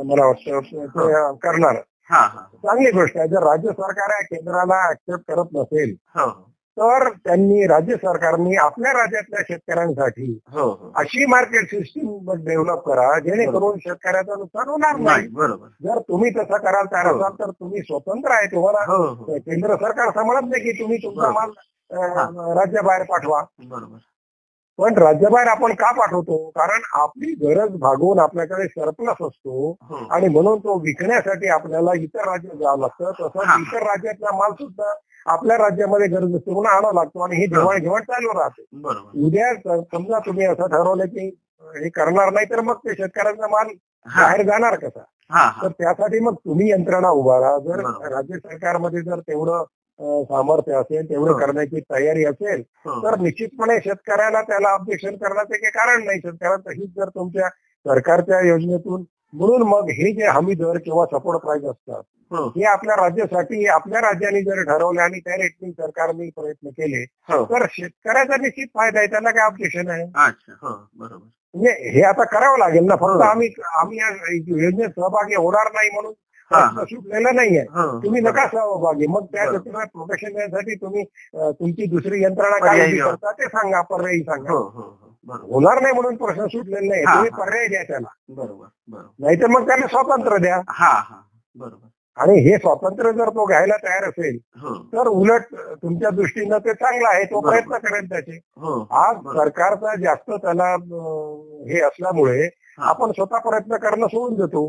[0.04, 1.76] मला वाटतं करणार.
[2.10, 3.28] चांगली गोष्ट आहे.
[3.28, 6.30] जर राज्य सरकार या केंद्राला ऍक्सेप्ट करत नसेल हो.
[6.76, 10.92] तर त्यांनी राज्य सरकारने आपल्या राज्यातल्या शेतकऱ्यांसाठी हो हो.
[10.96, 15.26] अशी मार्केट सिस्टीम डेव्हलप करा जेणेकरून शेतकऱ्याचं नुकसान होणार नाही.
[15.84, 17.06] जर तुम्ही तसं कराल तयार.
[17.06, 18.46] असाल तर तुम्ही स्वतंत्र आहे.
[18.46, 18.84] तुम्हाला
[19.38, 21.30] केंद्र सरकार समजत नाही की तुम्ही तुमचा.
[21.30, 21.50] माल
[22.58, 23.42] राज्याबाहेर पाठवा.
[23.58, 23.96] बरोबर.
[24.78, 26.36] पण राज्याबाहेर आपण का पाठवतो?
[26.56, 29.76] कारण आपली गरज भागवून आपल्याकडे सरप्लस असतो
[30.10, 33.10] आणि म्हणून तो विकण्यासाठी आपल्याला इतर राज्यात जावं लागतं.
[33.20, 34.94] तसंच इतर राज्यातला माल सुद्धा
[35.26, 38.62] आपल्या राज्यामध्ये गरज असते म्हणून आणावं लागतो आणि ही देवाणघेवाण चालू राहते.
[39.26, 41.26] उद्या समजा तुम्ही असं ठरवलं की
[41.64, 43.74] हे करणार नाही तर मग ते शेतकऱ्यांचा माल
[44.06, 45.02] बाहेर जाणार कसा?
[45.62, 47.56] तर त्यासाठी मग तुम्ही यंत्रणा उभारा.
[47.58, 47.80] जर.
[48.12, 49.64] राज्य सरकारमध्ये जर तेवढं
[50.00, 51.38] सामर्थ्य असेल तेवढं.
[51.38, 52.62] करण्याची तयारी असेल
[53.02, 56.18] तर निश्चितपणे शेतकऱ्याला त्याला ऑब्जेक्शन करण्याचं काही कारण नाही.
[56.20, 57.48] शेतकऱ्याचं हित जर तुमच्या
[57.86, 62.62] सरकारच्या योजनेतून म्हणून मग हे जे हमी दर किंवा सपोर्ट प्राईस असतात हो.
[62.66, 67.04] आपल्या राज्यासाठी आपल्या राज्याने जर ठरवले आणि त्या रेटने सरकारने प्रयत्न केले
[67.44, 69.08] तर शेतकऱ्याचा निश्चित फायदा आहे.
[69.08, 70.04] त्याला काय ऑब्जेक्शन आहे?
[71.54, 72.96] म्हणजे हे आता करावं लागेल ना.
[72.96, 73.22] फक्त.
[73.22, 73.48] आम्ही
[73.80, 76.12] आम्ही या योजनेत सहभागी होणार नाही म्हणून
[76.52, 77.64] सुटलेला नाहीये.
[78.02, 79.44] तुम्ही नका सहभागी मग त्या.
[79.50, 84.50] गोष्टीला प्रोटेक्शन देण्यासाठी तुम्ही तुमची दुसरी यंत्रणा काय करता ते सांगा पर्यायी सांगा.
[84.50, 85.04] हो हो हो.
[85.52, 87.04] होणार नाही म्हणून प्रश्न सुटलेला नाही.
[87.04, 87.30] तुम्ही.
[87.30, 88.08] पर्याय द्या त्याला.
[88.28, 90.60] बरोबर नाहीतर मग त्याला स्वातंत्र्य द्या.
[90.68, 91.20] हा हा.
[91.56, 91.86] बरोबर.
[92.16, 94.38] आणि हे स्वातंत्र्य जर तो घ्यायला तयार असेल
[94.92, 97.24] तर उलट तुमच्या दृष्टीनं ते चांगलं आहे.
[97.24, 97.40] तो.
[97.40, 98.38] प्रयत्न करेल त्याचे.
[98.56, 98.80] हो.
[99.00, 99.16] आज.
[99.36, 100.74] सरकारचा जास्त त्याला
[101.70, 102.48] हे असल्यामुळे.
[102.78, 104.62] आपण स्वतः प्रयत्न करणं सोडून देतो.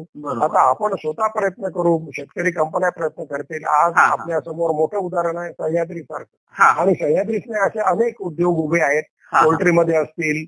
[0.44, 3.66] आता आपण स्वतः प्रयत्न करू शेतकरी कंपन्या प्रयत्न करतील.
[3.66, 3.94] आज.
[4.12, 6.64] आपल्यासमोर मोठं उदाहरण आहे सह्याद्री सारखं.
[6.82, 9.04] आणि सह्याद्रीतले असे अनेक उद्योग उभे आहेत.
[9.44, 10.46] पोल्ट्रीमध्ये असतील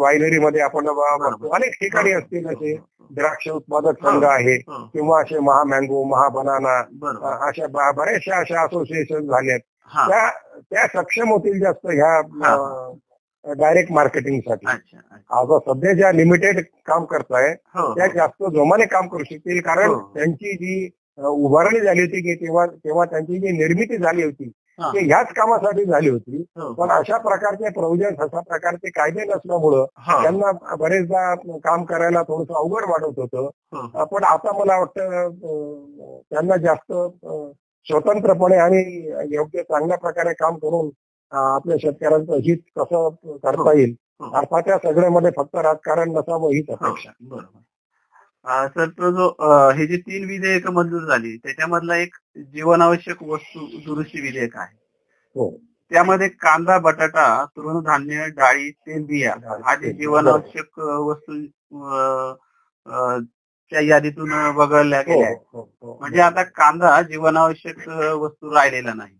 [0.00, 0.88] वायलरीमध्ये आपण
[1.52, 2.74] अनेक ठिकाणी असतील असे
[3.10, 6.76] द्राक्ष उत्पादक संघ आहे किंवा असे महा मँगो महा बनाना
[7.46, 9.60] अशा बऱ्याचशा अशा असोसिएशन झाल्यात
[10.08, 10.28] त्या
[10.60, 12.20] त्या सक्षम होतील जास्त ह्या
[13.48, 14.66] डायरेक्ट मार्केटिंगसाठी.
[15.30, 20.00] आता सध्या ज्या लिमिटेड काम करताय हो त्या जास्त जोमाने काम करू शकतील कारण हो.
[20.14, 24.90] त्यांची जी उभारणी झाली होती की तेव्हा तेव्हा त्यांची जी निर्मिती झाली होती हा.
[24.92, 30.22] ती ह्याच कामासाठी झाली होती हो, पण अशा प्रकारचे प्रोव्हिजन अशा प्रकारचे कायदे नसल्यामुळं हो,
[30.22, 31.34] त्यांना बरेचदा
[31.64, 34.04] काम करायला थोडंसं अवघड वाटत होतं हो.
[34.06, 36.92] पण आता मला वाटतं त्यांना जास्त
[37.86, 38.82] स्वतंत्रपणे आणि
[39.32, 40.88] योग्य चांगल्या प्रकारे काम करून
[41.32, 43.94] आपल्या शेतकऱ्यांचं हित कसं करता येईल.
[44.34, 47.10] अर्थात या सगळ्यामध्ये फक्त राजकारण नसावं हीच हो, अपेक्षा.
[47.20, 48.66] बरोबर.
[48.68, 49.28] सर तो जो
[49.76, 52.14] हे जे तीन विधेयक मंजूर झाली त्याच्यामधला एक
[52.52, 54.74] जीवनावश्यक वस्तू दुरुस्ती विधेयक आहे.
[55.36, 55.50] हो.
[55.90, 59.34] त्यामध्ये कांदा बटाटा तृणधान्य डाळी तेलबिया
[59.70, 61.40] आदी जीवनावश्यक वस्तू
[63.72, 65.96] च्या यादीतून वगळल्या हो, गेल्या हो.
[66.00, 69.16] म्हणजे आता कांदा जीवनावश्यक वस्तू राहिलेला नाही.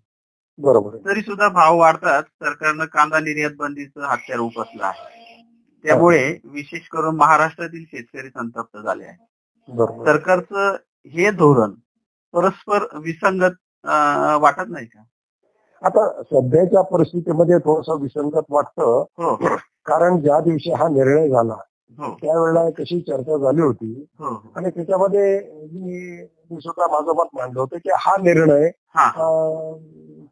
[0.58, 0.96] बरोबर.
[1.06, 2.22] तरी सुद्धा भाव वाढतात.
[2.22, 5.16] सरकारनं कांदा निर्यात बंदीचं हत्यार उपसलं आहे.
[5.84, 9.16] त्यामुळे विशेष करून महाराष्ट्रातील शेतकरी संतप्त झाले आहे.
[10.04, 10.76] सरकारचं
[11.12, 11.70] हे धोरण
[12.34, 13.54] परस्पर विसंगत
[14.42, 15.02] वाटत नाही का?
[15.82, 19.04] आता सध्याच्या परिस्थितीमध्ये थोडस विसंगत वाटतं.
[19.18, 19.34] हो
[19.86, 21.54] कारण ज्या दिवशी हा निर्णय झाला
[21.98, 22.12] हो.
[22.22, 23.92] त्यावेळेला कशी चर्चा झाली होती.
[24.18, 25.38] हो आणि त्याच्यामध्ये
[25.72, 29.08] मी सुद्धा माझं मत मांडलं होतं की हा निर्णय हा.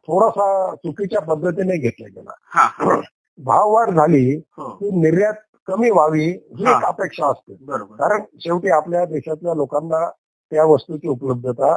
[0.07, 2.31] थोडासा चुकीच्या पद्धतीने घेतला गेला.
[3.39, 4.69] भाववाढ झाली हो.
[4.69, 5.33] की निर्यात
[5.67, 6.25] कमी व्हावी
[6.57, 6.85] ही एक.
[6.85, 7.55] अपेक्षा असते.
[7.61, 7.95] बरोबर.
[7.95, 10.09] कारण शेवटी आपल्या देशातल्या लोकांना
[10.51, 11.75] त्या वस्तूची उपलब्धता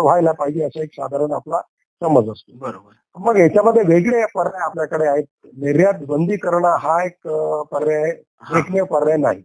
[0.00, 1.60] व्हायला पाहिजे असा एक साधारण आपला
[2.02, 2.56] समज असतो.
[2.58, 2.92] बरोबर.
[3.16, 5.24] मग याच्यामध्ये वेगळे पर्याय आपल्याकडे आहेत.
[5.56, 7.28] निर्यात बंदी करणं हा एक
[7.72, 8.10] पर्याय
[8.58, 9.42] एकमेव पर्याय नाही.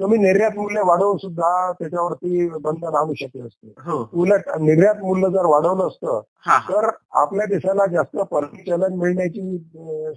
[0.00, 3.72] तुम्ही निर्यात मूल्य वाढवून सुद्धा त्याच्यावरती बंधन आणू शकले असते.
[3.80, 3.98] हो.
[4.14, 6.20] उलट निर्यात मूल्य जर वाढवलं असतं
[6.68, 9.58] तर आपल्या देशाला जास्त परकी चलन मिळण्याची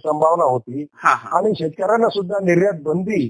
[0.04, 0.86] संभावना होती.
[1.32, 3.22] आणि शेतकऱ्यांना सुद्धा निर्यात बंदी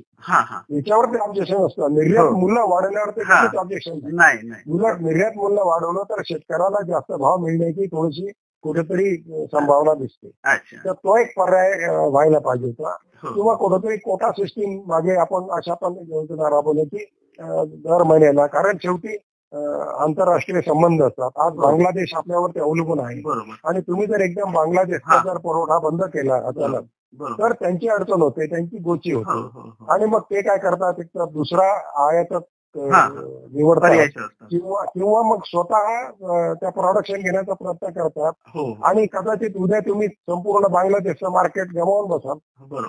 [0.71, 1.95] याच्यावरती ऑब्जेक्शन असतं.
[1.95, 2.37] निर्यात हो.
[2.37, 3.21] मूल्य वाढवल्यावरती.
[3.21, 4.39] कधीच ऑब्जेक्शन नाही.
[4.69, 8.31] उलट निर्यात मूल्य वाढवलं तर शेतकऱ्याला जास्त भाव मिळण्याची थोडीशी
[8.63, 9.17] कुठेतरी
[9.53, 10.31] संभावना दिसते.
[10.85, 11.73] तर तो एक पर्याय
[12.09, 12.97] व्हायला पाहिजे होता.
[13.23, 13.35] हो.
[13.35, 17.05] किंवा कुठेतरी कोटा सिस्टीम मागे आपण अशा पण योजना राबवल्या की
[17.85, 19.17] दर महिन्याला कारण शेवटी
[19.99, 21.31] आंतरराष्ट्रीय संबंध असतात.
[21.37, 21.53] आज.
[21.53, 23.21] बांगलादेश आपल्यावरती अवलंबून आहे.
[23.65, 25.19] आणि तुम्ही जर एकदम बांगलादेशचा.
[25.25, 26.85] जर पुरवठा बंद केला अचानक
[27.39, 29.33] तर त्यांची अडचण होते त्यांची गोची होते.
[29.33, 30.95] हो हो आणि मग ते काय करतात?
[30.99, 31.67] एक तर दुसरा
[32.09, 32.41] आयात.
[32.77, 33.91] निवडतात.
[33.91, 38.33] शोधतात किंवा किंवा मग स्वतः त्या प्रोडक्शन घेण्याचा प्रयत्न करतात.
[38.55, 38.75] हो हो.
[38.85, 42.39] आणि कदाचित उद्या तुम्ही संपूर्ण बांगलादेशचं मार्केट गमावून बसाल.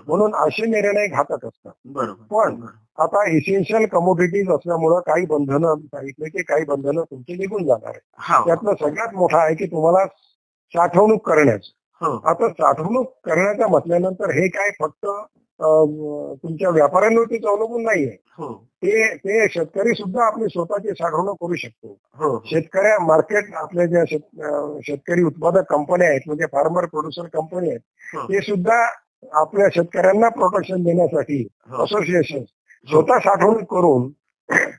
[0.07, 1.71] म्हणून असे निर्णय घातक असतात.
[1.85, 2.65] बरोबर पण-.
[2.97, 8.43] आता इसेन्शियल कमोडिटीज असल्यामुळं काही बंधनं सांगितले की काही बंधनं तुमची निघून जाणार आहे हा.
[8.45, 10.05] त्यातलं सगळ्यात मोठं आहे की तुम्हाला
[10.73, 12.19] साठवणूक करण्याचं.
[12.25, 15.05] आता साठवणूक करण्याचं म्हटल्यानंतर हे काय फक्त
[15.63, 18.17] तुमच्या व्यापाऱ्यांवरतीच अवलंबून नाहीये.
[18.37, 18.53] हो.
[18.83, 21.97] ते ते शेतकरी सुद्धा आपली स्वतःची साठवणूक करू शकतो.
[22.17, 27.79] हो शेतकऱ्या मार्केट आपल्या ज्या शेतकरी उत्पादक कंपन्या आहेत म्हणजे फार्मर प्रोड्युसर कंपनी आहेत
[28.15, 28.25] हो.
[28.27, 28.83] ते सुद्धा
[29.33, 31.83] आपल्या शेतकऱ्यांना प्रोटेक्शन देण्यासाठी हो.
[31.83, 32.43] असोसिएशन
[32.87, 34.11] स्वतः साठवणूक करून
[34.49, 34.69] हा.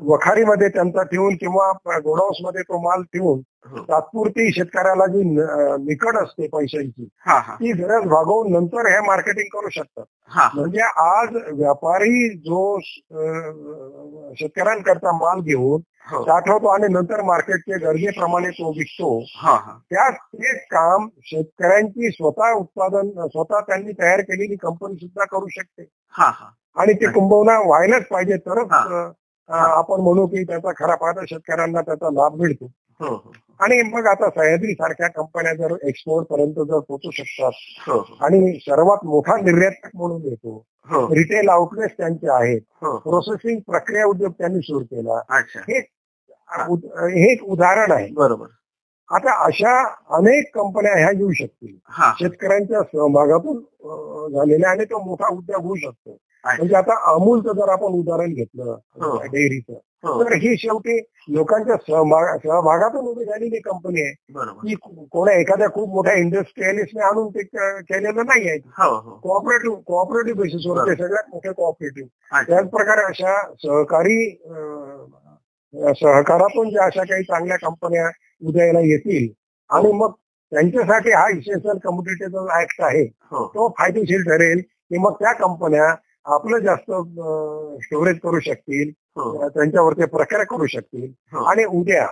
[0.00, 3.82] वखारीमध्ये त्यांचा ठेवून किंवा गोडाऊसमध्ये तो माल ठेवून हो.
[3.82, 7.08] तात्पुरती शेतकऱ्याला जी न- अं, निकड असते पैशांची
[7.54, 10.04] ती गरज भागवून नंतर हे मार्केटिंग करू शकतात.
[10.54, 12.78] म्हणजे आज व्यापारी जो
[14.34, 15.80] शेतकऱ्यांकरता माल घेऊन
[16.10, 16.22] हो.
[16.22, 19.20] साठवतो आणि नंतर मार्केटच्या गरजेप्रमाणे तो विकतो
[19.90, 25.88] त्या तेच काम शेतकऱ्यांची स्वतः उत्पादन स्वतः त्यांनी तयार केलेली कंपनी सुद्धा करू शकते.
[26.76, 28.66] आणि ते कुंभवना व्हायलाच पाहिजे तरच
[29.48, 32.70] आपण म्हणू की त्याचा खरा फायदा शेतकऱ्यांना त्याचा लाभ मिळतो.
[33.00, 33.32] हो हो.
[33.60, 39.04] आणि मग आता सह्याद्री सारख्या कंपन्या जर एक्सपोर्ट पर्यंत जर पोहोचू शकतात हो आणि सर्वात
[39.04, 40.64] मोठा निर्यातक म्हणून येतो
[41.14, 45.20] रिटेल आउटलेट त्यांचे आहेत प्रोसेसिंग प्रक्रिया उद्योग त्यांनी सुरू केला.
[45.58, 45.78] हे
[47.32, 48.08] एक उदाहरण आहे.
[48.12, 48.46] बरोबर.
[49.08, 49.76] आता अशा
[50.16, 51.76] अनेक कंपन्या ह्या येऊ शकतील.
[52.18, 53.58] शेतकऱ्यांच्या सहभागातून
[54.32, 56.16] झालेल्या आणि तो मोठा उद्योग होऊ शकतो.
[56.44, 58.32] म्हणजे आता अमूलचं जर आपण उदाहरण.
[58.34, 58.76] घेतलं
[59.32, 59.72] डेअरीचं
[60.04, 60.22] हो.
[60.22, 60.96] तर ही शेवटी
[61.28, 64.12] लोकांच्या सहभाग सहभागातून उभी झालेली कंपनी आहे.
[64.62, 64.74] की
[65.12, 68.58] कोणा एखाद्या खूप मोठ्या इंडस्ट्रियलिस्टने आणून ते केलेलं नाही आहे.
[69.22, 70.94] कोऑपरेटिव्ह कोऑपरेटिव्ह बेसिसवर ते.
[70.94, 74.18] सगळ्यात मोठे कोऑपरेटिव्ह त्याच प्रकारे अशा सहकारी
[75.94, 78.08] सहकारातून ज्या अशा काही चांगल्या कंपन्या
[78.42, 79.28] उदयाला येतील
[79.70, 80.10] आणि मग
[80.52, 83.46] त्यांच्यासाठी हा इसेन्शियल कम्युनिटीचा ऍक्ट आहे हो.
[83.46, 85.94] तो फायदेशीर ठरेल की मग त्या कंपन्या
[86.26, 86.90] आपलं जास्त
[87.84, 91.12] स्टोरेज करू शकतील त्यांच्यावरती प्रक्रिया करू शकतील.
[91.46, 92.06] आणि उद्या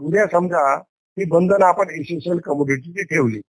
[0.00, 0.74] उद्या समजा
[1.16, 3.40] ही बंधनं आपण इसेन्शियल कम्युनिटीची ठेवली.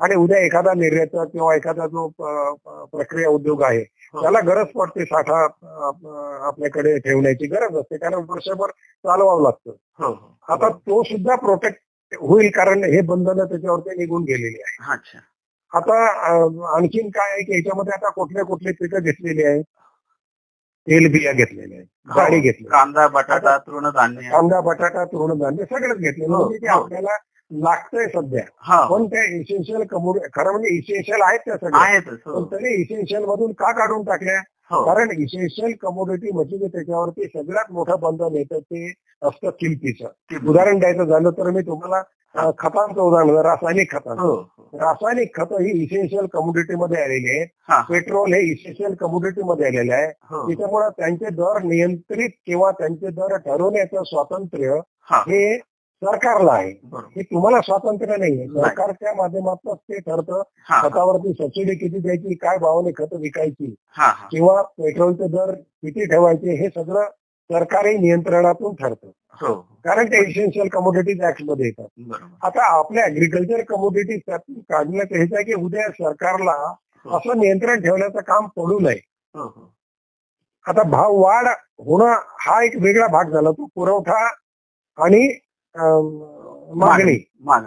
[0.00, 2.06] आणि उद्या एखादा निर्यातक किंवा एखादा जो
[2.92, 3.82] प्रक्रिया उद्योग आहे.
[4.14, 5.44] त्याला गरज पडते साठा
[6.48, 7.96] आपल्याकडे ठेवण्याची गरज असते.
[7.96, 8.70] कारण वर्षभर
[9.04, 9.72] चालवावं लागतं.
[10.48, 11.80] आता तो सुद्धा प्रोटेक्ट
[12.20, 15.18] होईल कारण हे बंधनं त्याच्यावरती निघून गेलेली आहे अच्छा.
[15.74, 15.94] आता
[16.76, 19.64] आणखीन काय आहे की याच्यामध्ये आता कुठले कुठले पिकं घेतलेली आहेत?
[20.86, 24.28] तेलबिया घेतलेल्या आहेत डाळी घेतली कांदा बटाटा तृणधान्य.
[24.30, 26.80] कांदा बटाटा तृणधान्य सगळंच घेतलेलं हो, म्हणजे ते हो.
[26.80, 27.16] आपल्याला
[27.50, 28.42] लागतंय सध्या.
[28.58, 28.80] हा.
[28.86, 32.00] पण त्या इसेन्शियल कमोड खरं म्हणजे इसेन्शियल आहेत त्या सगळ्या.
[32.00, 32.44] पण हो.
[32.44, 34.38] तरी इसेन्शियल मधून का काढून टाकल्या?
[34.70, 34.84] हो.
[34.84, 40.08] कारण इसेन्शियल कमोडिटी म्हणजे त्याच्यावरती सगळ्यात मोठं बंधन येतं ते असतं किमतीचं.
[40.30, 40.48] किंमत.
[40.48, 42.02] उदाहरण द्यायचं झालं तर मी तुम्हाला
[42.34, 44.78] खतांचं उदाहरण रासायनिक खतांचं हो हो.
[44.78, 47.48] रासायनिक खतं ही इसेन्शियल कमोडिटी मध्ये आलेली आहेत.
[47.88, 50.06] पेट्रोल हे इसेन्शियल कमोडिटी मध्ये आलेले आहे.
[50.06, 50.46] हो.
[50.46, 54.80] त्याच्यामुळे त्यांचे दर नियंत्रित किंवा त्यांचे दर ठरवण्याचं स्वातंत्र्य
[55.10, 55.22] हा.
[56.02, 56.70] सरकारला आहे.
[57.16, 58.44] हे तुम्हाला स्वातंत्र्य नाहीये.
[58.46, 58.64] नाही.
[58.64, 60.42] सरकारच्या माध्यमातून ते ठरतं.
[60.82, 63.74] खतावरती सबसिडी किती द्यायची काय भावाने खतं विकायची
[64.30, 67.08] किंवा पेट्रोलचे दर किती ठेवायचे हे सगळं
[67.50, 69.10] सरकारी नियंत्रणातून ठरतं.
[69.40, 69.54] हो.
[69.84, 71.86] कारण ते इसेन्शियल कमोडिटीज ऍक्टमध्ये येतात.
[72.42, 77.16] आता आपल्या अग्रिकल्चर कमोडिटीज त्यातून काढण्याचं हेच आहे की उद्या सरकारला हो.
[77.16, 78.98] असं नियंत्रण ठेवण्याचं काम पडू नये.
[79.34, 79.70] हो
[80.66, 81.46] आता भाव वाढ
[81.86, 83.50] होणं हा एक वेगळा भाग झाला.
[83.50, 84.26] तो पुरवठा
[84.98, 85.26] आणि
[86.76, 87.16] मागणी.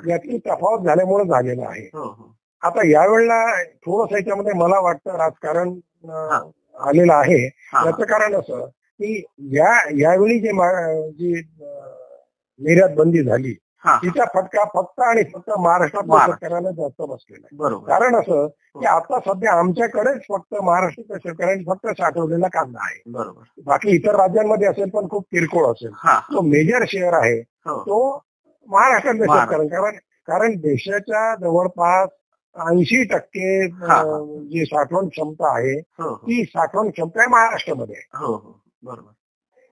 [0.07, 1.87] यातली तफावत झाल्यामुळे झालेला आहे.
[2.63, 3.43] आता यावेळेला
[3.85, 5.69] थोडस याच्यामध्ये मला वाटतं राजकारण
[6.87, 7.43] आलेलं आहे.
[7.45, 8.65] याचं कारण असं
[8.99, 9.23] की
[9.53, 10.51] या यावेळी जे
[11.11, 11.33] जी
[12.59, 13.95] निर्यात बंदी झाली हा.
[13.97, 16.33] तिचा फटका फक्त आणि फक्त महाराष्ट्रातल्या महाराष्ट्र.
[16.35, 17.85] शेतकऱ्यांना जास्त बसलेला आहे.
[17.85, 23.01] कारण असं की आता सध्या आमच्याकडेच फक्त महाराष्ट्राच्या शेतकऱ्यांनी फक्त साठवलेला कांदा आहे.
[23.07, 23.43] बरोबर.
[23.65, 25.91] बाकी इतर राज्यांमध्ये असेल पण खूप किरकोळ असेल.
[25.95, 26.19] हा.
[26.31, 27.39] जो मेजर शेअर आहे.
[27.39, 27.79] हो.
[27.79, 28.23] तो
[28.69, 29.57] महाराष्ट्रातल्या महाराष्ट्र.
[29.57, 32.09] शेतकऱ्यांना कारण कारण देशाच्या जवळपास
[32.55, 34.03] ऐंशी टक्के हा.
[34.49, 36.15] जी साठवण क्षमता आहे हो हो.
[36.15, 37.95] ती साठवण क्षमता आहे महाराष्ट्रामध्ये.
[37.95, 38.25] आहे.
[38.25, 38.59] हो हो.
[38.83, 39.11] बरोबर.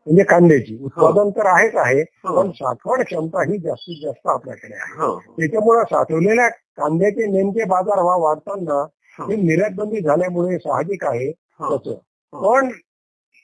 [0.08, 0.78] म्हणजे कांद्याची.
[0.82, 2.36] उत्पादन तर आहेच आहे हो.
[2.36, 4.94] पण साठवण क्षमता ही जास्तीत जास्त आपल्याकडे आहे.
[4.96, 5.34] हो हो.
[5.34, 6.48] त्याच्यामुळे साठवलेल्या
[6.78, 8.80] कांद्याचे नेमके बाजारभाव वाढताना
[9.20, 9.30] हो.
[9.30, 11.70] ही निर्यात बंदी झाल्यामुळे साहजिक आहे हो.
[11.70, 12.00] त्याचं
[12.34, 12.70] पण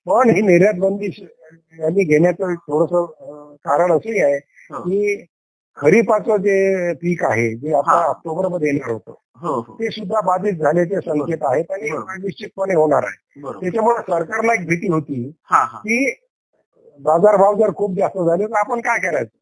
[0.08, 1.10] पण ही निर्यात बंदी
[1.80, 2.94] यांनी घेण्याचं थोडस
[3.66, 4.82] कारण असंही आहे हो.
[4.82, 5.26] की
[5.78, 7.92] खरीपाचं जे पीक आहे जे आता.
[8.06, 9.74] ऑक्टोबरमध्ये येणार होतं हो हो.
[9.74, 11.90] ते सुद्धा बाधित झाल्याचे संकेत आहेत आणि.
[12.24, 13.42] निश्चितपणे होणार आहे.
[13.60, 15.30] त्याच्यामुळे सरकारला एक भीती होती
[15.78, 16.06] की
[17.00, 19.38] बाजारभाव जर खूप जास्त झाले तर आपण काय करायचं?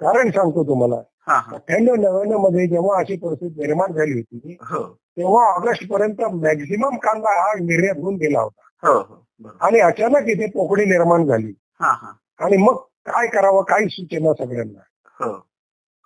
[0.00, 0.96] कारण सांगतो तुम्हाला
[1.54, 4.82] अठ्ठ्याण्णव नव्याण्णवमध्ये जेव्हा अशी परिस्थिती निर्माण झाली होती हो.
[5.16, 8.88] तेव्हा ऑगस्ट पर्यंत मॅक्झिमम कांदा हा निर्यात होऊन गेला होता.
[9.60, 11.52] आणि अचानक इथे पोकळी निर्माण झाली.
[12.40, 14.80] आणि मग काय करावं काही सूचना सगळ्यांना.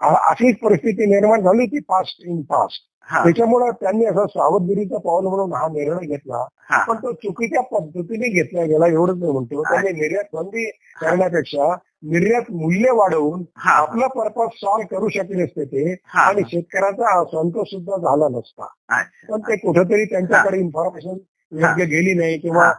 [0.00, 3.22] अशीच परिस्थिती निर्माण झाली होती पास्ट इन पास्ट हा.
[3.24, 6.44] त्याच्यामुळे त्यांनी असं सावधगिरीचं पाऊल म्हणून हा निर्णय घेतला.
[6.88, 9.62] पण तो चुकीच्या पद्धतीने घेतला गेला एवढंच मी म्हणतो.
[9.62, 10.64] त्यांनी निर्यात बंदी
[11.00, 11.74] करण्यापेक्षा
[12.04, 15.92] निर्यात मूल्य वाढवून आपला पर्पज सॉल्व्ह करू शकले असते ते.
[16.16, 18.66] आणि शेतकऱ्याचा संतोष सुद्धा झाला नसता.
[19.28, 21.16] पण ते कुठेतरी त्यांच्याकडे इन्फॉर्मेशन
[21.52, 22.70] योग्य गेली नाही किंवा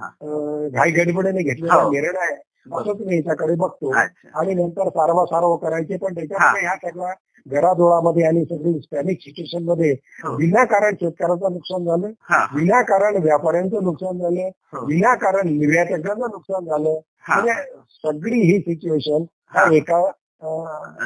[0.69, 1.89] घाई गडबडीने घेतलेला हो.
[1.91, 2.35] निर्णय
[2.73, 3.91] असंच मी याच्याकडे बघतो.
[4.35, 7.13] आणि नंतर सारवा करायचे पण त्याच्यामध्ये ह्या सगळ्या
[7.47, 9.91] घराजोळामध्ये आणि सगळी स्पॅनिक सिच्युएशनमध्ये
[10.23, 10.35] हो.
[10.35, 12.07] विनाकारण शेतकऱ्याचं नुकसान झालं.
[12.55, 14.49] विनाकारण व्यापाऱ्यांचं नुकसान झालं.
[14.73, 14.85] हो.
[14.85, 16.99] विनाकारण निर्यातकांचं नुकसान झालं.
[17.29, 17.53] म्हणजे
[17.89, 19.23] सगळी ही सिच्युएशन
[19.73, 20.01] एका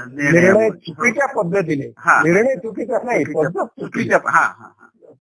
[0.07, 1.87] निर्णय चुकीच्या पद्धतीने.
[2.23, 3.85] निर्णय चुकीचा नाही पद्धत चुकीची.
[3.85, 4.17] चुकीच्या.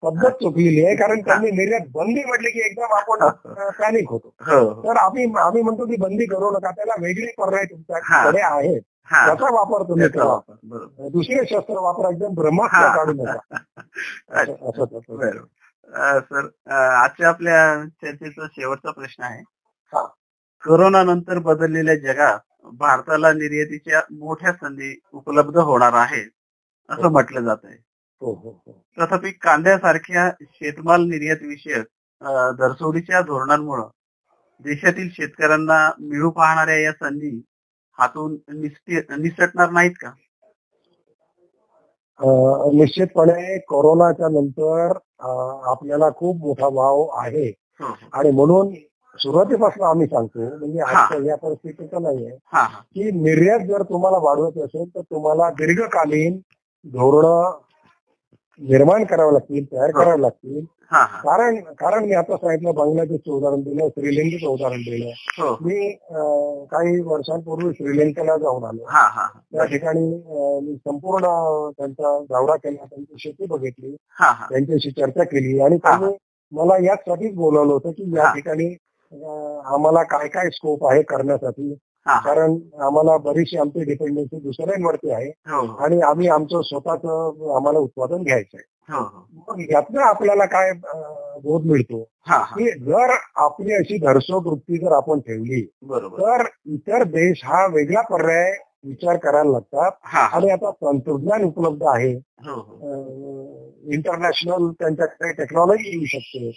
[0.02, 3.28] पद्धत चुकलेली आहे कारण त्यांनी निर्यात बंदी म्हटली की एकदम आपण
[3.70, 4.34] पॅनिक होतो.
[4.40, 4.82] हो हो.
[4.82, 8.80] तर आम्ही आम्ही म्हणतो की बंदी करू नका त्याला वेगळे पर्याय तुमच्याकडे आहेत.
[9.04, 9.26] हा.
[9.26, 10.38] त्याचा वापर तुम्ही करा.
[11.08, 12.96] दुसरे शस्त्र वापरा एकदम ब्रह्मास्त्र हा.
[12.96, 13.38] काढू नका.
[16.20, 19.42] सर आजच्या आपल्या चर्चेचा शेवटचा प्रश्न आहे.
[19.92, 20.06] हा.
[20.64, 22.38] कोरोना नंतर बदललेल्या जगात
[22.72, 26.30] भारताला निर्यातीच्या मोठ्या संधी उपलब्ध होणार आहेत
[26.88, 27.76] असं म्हटलं जात आहे हो.
[27.76, 27.87] हो हो
[28.22, 31.86] तथापि कांद्यासारख्या शेतमाल निर्यात विषयक
[32.22, 33.82] अं, धरसोडीच्या धोरणांमुळे
[34.64, 37.40] देशातील शेतकऱ्यांना मिळू पाहणाऱ्या या संधी
[37.98, 40.10] हातून निसटी- निसटणार नाहीत का?
[42.72, 44.96] निश्चितपणे कोरोनाच्या नंतर
[45.70, 47.48] आपल्याला खूप मोठा भाव आहे.
[47.80, 48.08] हो हो.
[48.12, 48.74] आणि म्हणून
[49.18, 50.98] सुरुवातीपासून आम्ही सांगतो म्हणजे हा.
[50.98, 52.80] आजच्या या परिस्थितीचं नाहीये हा हा.
[52.80, 56.38] की निर्यात जर तुम्हाला वाढवायची असेल तर तुम्हाला दीर्घकालीन
[56.84, 57.58] धोरणं
[58.60, 59.90] निर्माण करावं लागतील तयार.
[59.90, 60.64] करावं लागतील.
[61.22, 65.10] कारण कारण मी आता सांगितलं बांगलादेशचं उदाहरण दिलं श्रीलंकेचं उदाहरण दिलं.
[65.38, 65.52] हो.
[65.60, 65.90] मी
[66.70, 68.84] काही वर्षांपूर्वी श्रीलंकेला जाऊन आलो.
[68.88, 69.26] हा हा.
[69.52, 70.06] त्या ठिकाणी
[70.62, 71.26] मी संपूर्ण
[71.78, 74.46] त्यांचा दौरा केला त्यांची शेती बघितली हा हा.
[74.50, 76.16] त्यांच्याशी चर्चा केली आणि त्यांनी
[76.52, 78.32] मला याचसाठीच बोलावलं होतं की या.
[78.34, 78.74] ठिकाणी
[79.66, 81.74] आम्हाला काय काय स्कोप आहे करण्यासाठी.
[82.06, 85.30] कारण आम्हाला बरीचशी आमची डिपेंडन्सी दुसऱ्यांवरती आहे.
[85.46, 85.74] हो हो.
[85.76, 87.04] आणि आम्ही आमचं स्वतःच
[87.56, 89.02] आम्हाला उत्पादन घ्यायचं आहे हो.
[89.48, 90.72] मग यातनं आपल्याला काय
[91.42, 92.02] बोध मिळतो?
[92.54, 95.62] की जर आपली अशी धरसोड वृत्ती जर आपण ठेवली
[96.20, 98.50] तर इतर देश हा वेगळा पर्याय
[98.84, 99.90] विचार करायला लागतात.
[100.34, 102.10] आणि आता तंत्रज्ञान उपलब्ध आहे.
[103.94, 106.50] इंटरनॅशनल त्यांच्याकडे टेक्नॉलॉजी येऊ शकते.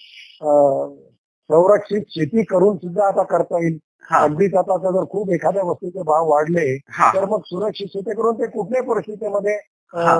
[1.49, 3.77] संरक्षित शेती करून सुद्धा आता करता येईल.
[4.09, 4.23] हा.
[4.23, 7.11] अगदीच आता जर खूप एखाद्या वस्तूचे भाव वाढले हा.
[7.13, 9.53] तर मग सुरक्षित करून ते कुठल्याही परिस्थितीमध्ये
[9.93, 10.19] हा.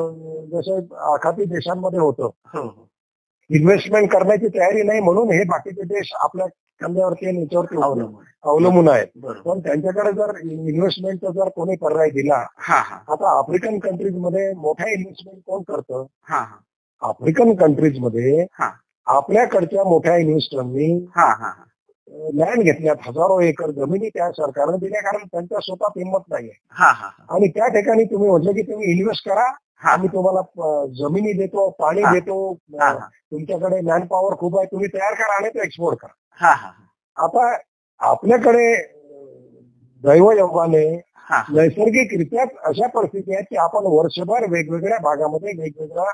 [0.52, 2.30] जसं आखाती देशांमध्ये होतं.
[2.54, 2.88] हो हो.
[3.50, 6.46] इन्व्हेस्टमेंट करण्याची तयारी नाही म्हणून हे बाकीचे देश आपल्या
[6.82, 7.76] खांद्यावरती आणि याच्यावरती
[8.44, 9.08] अवलंबून आहेत.
[9.46, 12.96] पण त्यांच्याकडे जर इन्व्हेस्टमेंटचा जर कोणी पर्याय दिला हा हा.
[13.14, 16.06] आता आफ्रिकन कंट्रीजमध्ये मोठ्या इन्व्हेस्टमेंट कोण करतं?
[16.24, 16.58] हा हा.
[17.02, 18.70] आफ्रिकन कंट्रीजमध्ये हा.
[19.08, 21.64] आपल्याकडच्या मोठ्या इन्व्हेस्टरनी हा हा हा.
[22.12, 26.52] लँड घेतल्यात हजारो एकर जमिनी त्या सरकारनं दिल्या कारण त्यांच्या स्वतः किंमत नाहीये.
[26.76, 29.50] हा हा आणि त्या ठिकाणी तुम्ही म्हटलं की तुम्ही इन्व्हेस्ट करा
[29.92, 30.42] आम्ही तुम्हाला
[30.98, 32.02] जमिनी देतो पाणी.
[32.04, 32.54] देतो
[33.32, 36.12] तुमच्याकडे मॅन पॉवर खूप आहे तुम्ही तयार करा आणि तो एक्सपोर्ट करा.
[36.40, 36.72] हा हा
[37.18, 37.54] आता
[38.02, 38.68] आपल्याकडे
[40.04, 40.86] दैवयोगाने
[41.30, 46.12] हा नैसर्गिकरित्या अशा परिस्थिती आहेत की आपण वर्षभर वेगवेगळ्या भागामध्ये वेगवेगळा अं,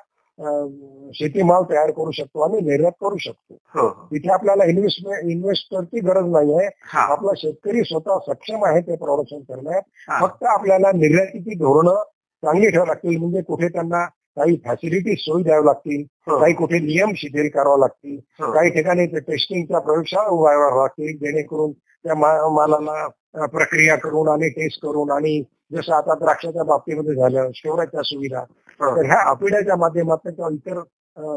[1.13, 3.53] शेतीमाल तयार करू शकतो आणि निर्यात करू शकतो.
[3.75, 3.89] हो हो.
[3.89, 6.67] तिथे आपल्याला इन्व्हेस्टमेंट इन्व्हेस्टरची गरज नाही आहे.
[6.83, 7.01] हा.
[7.01, 9.81] आपला शेतकरी स्वतः सक्षम आहे ते प्रोडक्शन करण्यात.
[10.09, 10.25] हा.
[10.25, 12.03] फक्त आपल्याला निर्यातीची धोरणं
[12.43, 16.39] चांगली ठेवावी लागतील म्हणजे कुठे त्यांना काही फॅसिलिटी सोयी द्याव्या लागतील हो.
[16.39, 18.51] काही कुठे नियम शिथिल करावे लागतील हो.
[18.51, 21.71] काही ठिकाणी ते टेस्टिंगच्या प्रयोगशाळा उभाराव्या लागतील जेणेकरून
[22.07, 23.07] त्या मालाला
[23.47, 25.41] प्रक्रिया करून आणि टेस्ट करून आणि
[25.71, 28.43] जसं आता द्राक्षाच्या बाबतीमध्ये झालं स्टोरेजच्या सुविधा
[28.79, 30.81] तर ह्या अपिडाच्या माध्यमातून किंवा इतर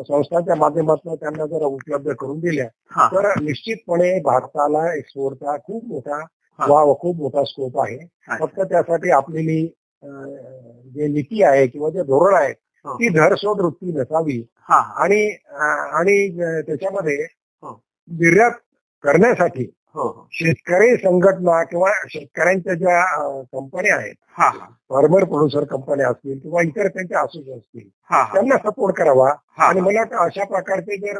[0.02, 2.66] संस्थांच्या माध्यमातून त्यांना जर उपलब्ध करून दिल्या
[3.12, 6.24] तर निश्चितपणे भारताला एक्सपोर्टचा खूप मोठा.
[6.58, 7.98] वाव खूप मोठा स्कोप आहे.
[8.40, 9.62] फक्त त्यासाठी आपलेली
[10.94, 12.52] जे नीती आहे किंवा जे धोरण आहे.
[12.52, 15.24] ती धरसोड वृत्ती नसावी आणि
[15.98, 16.28] आणि
[16.66, 17.26] त्याच्यामध्ये.
[18.10, 18.52] निर्यात
[19.04, 19.64] करण्यासाठी
[20.32, 23.04] शेतकरी संघटना किंवा शेतकऱ्यांच्या ज्या
[23.52, 24.66] कंपन्या आहेत हा हा.
[24.90, 28.32] फार्मर प्रोड्युसर कंपन्या असतील किंवा इतर त्यांच्या असोसिएशन असतील हा हा.
[28.32, 29.28] त्यांना सपोर्ट करावा.
[29.50, 31.18] हा आणि मला वाटतं अशा प्रकारचे जर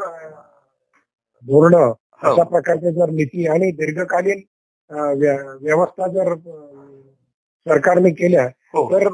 [1.43, 1.91] धोरण हो.
[2.23, 4.41] अशा प्रकारचे जर नीती आणि दीर्घकालीन
[5.61, 6.33] व्यवस्था जर
[7.65, 8.43] सरकारने केल्या
[8.73, 8.87] हो.
[8.91, 9.07] तर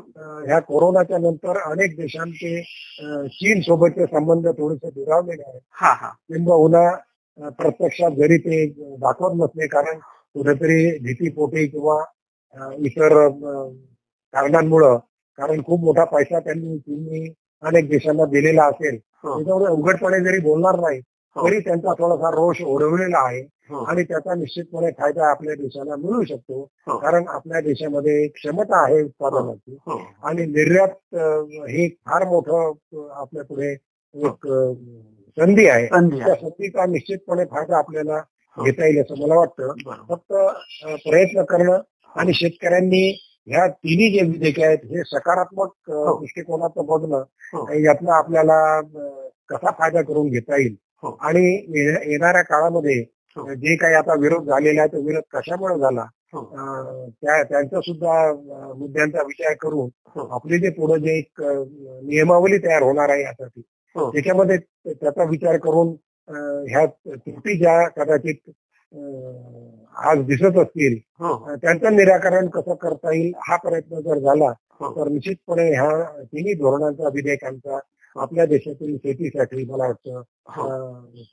[0.45, 2.61] ह्या कोरोनाच्या नंतर अनेक देशांचे
[3.29, 5.61] चीन सोबतचे संबंध थोडेसे दुरावलेले आहेत.
[5.71, 6.09] हा हा.
[6.27, 6.89] किंबहुना
[7.39, 8.65] प्रत्यक्षात जरी ते
[8.97, 9.97] दाखवत नसले कारण
[10.35, 12.03] कुठेतरी भीतीपोटी किंवा
[12.85, 13.17] इतर
[14.33, 14.97] कारणांमुळं
[15.39, 17.27] कारण खूप मोठा पैसा त्यांनी चीननी
[17.63, 18.97] अनेक देशांना दिलेला असेल.
[19.23, 19.35] हो.
[19.35, 20.99] त्याच्यामुळे उघडपणे जरी बोलणार नाही
[21.35, 21.47] हो.
[21.47, 23.41] तरी त्यांचा थोडासा रोष ओढवलेला आहे.
[23.69, 23.83] हो.
[23.83, 26.63] आणि त्याचा निश्चितपणे फायदा आपल्या देशाला मिळू शकतो.
[26.99, 29.77] कारण आपल्या देशामध्ये क्षमता आहे उत्पादनाची.
[30.23, 31.15] आणि निर्यात
[31.69, 34.47] हे फार मोठं आपल्या पुढे एक
[35.37, 38.17] संधी आहे त्या संधीचा निश्चितपणे फायदा आपल्याला
[38.57, 38.63] हो.
[38.63, 39.73] घेता येईल असं मला वाटतं
[40.09, 40.33] फक्त
[41.03, 41.79] प्रयत्न करणं
[42.15, 43.07] आणि शेतकऱ्यांनी
[43.47, 46.17] ह्या तिन्ही जे विधेयक आहेत हे सकारात्मक हो.
[46.19, 47.23] दृष्टिकोनातून बघणं
[47.53, 47.67] हो.
[47.79, 48.59] यातनं आपल्याला
[49.49, 50.75] कसा फायदा करून घेता येईल.
[51.21, 51.45] आणि
[52.05, 53.03] येणाऱ्या काळामध्ये.
[53.37, 56.05] जे काही आता विरोध झालेला आहे तो विरोध कशामुळे झाला
[57.13, 58.13] त्यांचा सुद्धा
[58.73, 59.89] मुद्द्यांचा विचार करून
[60.31, 63.61] आपली जे पुढे जे एक नियमावली तयार होणार आहे यासाठी
[63.97, 65.95] त्याच्यामध्ये त्याचा विचार करून
[66.67, 68.49] ह्या त्रुटी ज्या कदाचित
[69.95, 71.55] आज दिसत असतील हो.
[71.55, 74.91] त्यांचं निराकरण कसं करता येईल हा प्रयत्न जर झाला हो.
[74.95, 77.79] तर निश्चितपणे ह्या तिन्ही धोरणांचा विधेयकांचा
[78.15, 80.67] आपल्या देशातील शेतीसाठी मला वाटतं हो.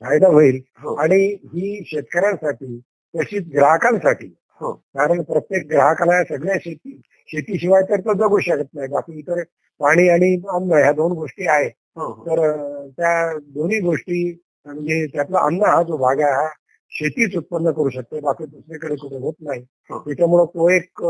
[0.01, 0.61] फायदा होईल.
[0.81, 0.95] हो.
[0.95, 1.21] आणि
[1.53, 2.79] ही शेतकऱ्यांसाठी
[3.13, 6.99] तशीच ग्राहकांसाठी हो कारण प्रत्येक ग्राहकाला सगळ्या शेती
[7.29, 8.87] शेतीशिवाय तर तो जगू शकत नाही.
[8.89, 9.41] बाकी इतर
[9.79, 11.71] पाणी आणि अन्न ह्या दोन गोष्टी आहेत.
[11.97, 12.23] हो हो.
[12.25, 14.19] तर त्या दोन्ही गोष्टी
[14.65, 16.47] म्हणजे त्यातला अन्न हा जो भाग आहे हा
[16.91, 18.19] शेतीच उत्पन्न करू शकते.
[18.21, 19.61] बाकी दुसरीकडे कुठे होत नाही.
[19.89, 19.99] हो.
[19.99, 21.01] त्याच्यामुळं तो एक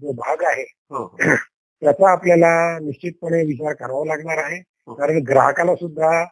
[0.00, 1.06] जो भाग आहे हो
[1.82, 2.50] त्याचा आपल्याला
[2.82, 4.58] निश्चितपणे विचार करावा लागणार आहे.
[4.88, 4.94] हो.
[4.94, 6.22] कारण ग्राहकाला सुद्धा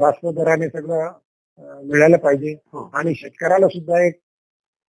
[0.00, 1.12] रास्त दराने सगळं
[1.86, 2.52] मिळालं पाहिजे.
[2.72, 2.90] हो.
[2.94, 4.18] आणि शेतकऱ्याला सुद्धा एक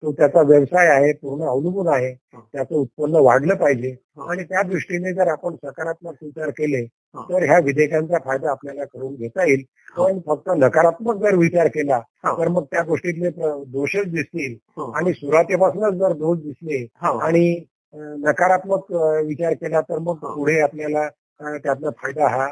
[0.03, 2.13] तो त्याचा व्यवसाय आहे पूर्ण अवलंबून आहे.
[2.53, 3.95] त्याचं उत्पन्न वाढलं पाहिजे.
[4.29, 6.85] आणि त्या दृष्टीने जर आपण सकारात्मक विचार केले.
[7.31, 9.63] तर ह्या विधेयकांचा फायदा आपल्याला करून घेता येईल.
[9.97, 12.01] पण फक्त नकारात्मक जर विचार केला.
[12.39, 13.31] तर मग त्या गोष्टीतले
[13.67, 14.57] दोषच दिसतील
[14.95, 18.93] आणि सुरुवातीपासूनच जर दोष दिसले आणि नकारात्मक
[19.27, 20.15] विचार केला तर मग.
[20.35, 21.09] पुढे आपल्याला
[21.59, 22.49] त्यातला फायदा हा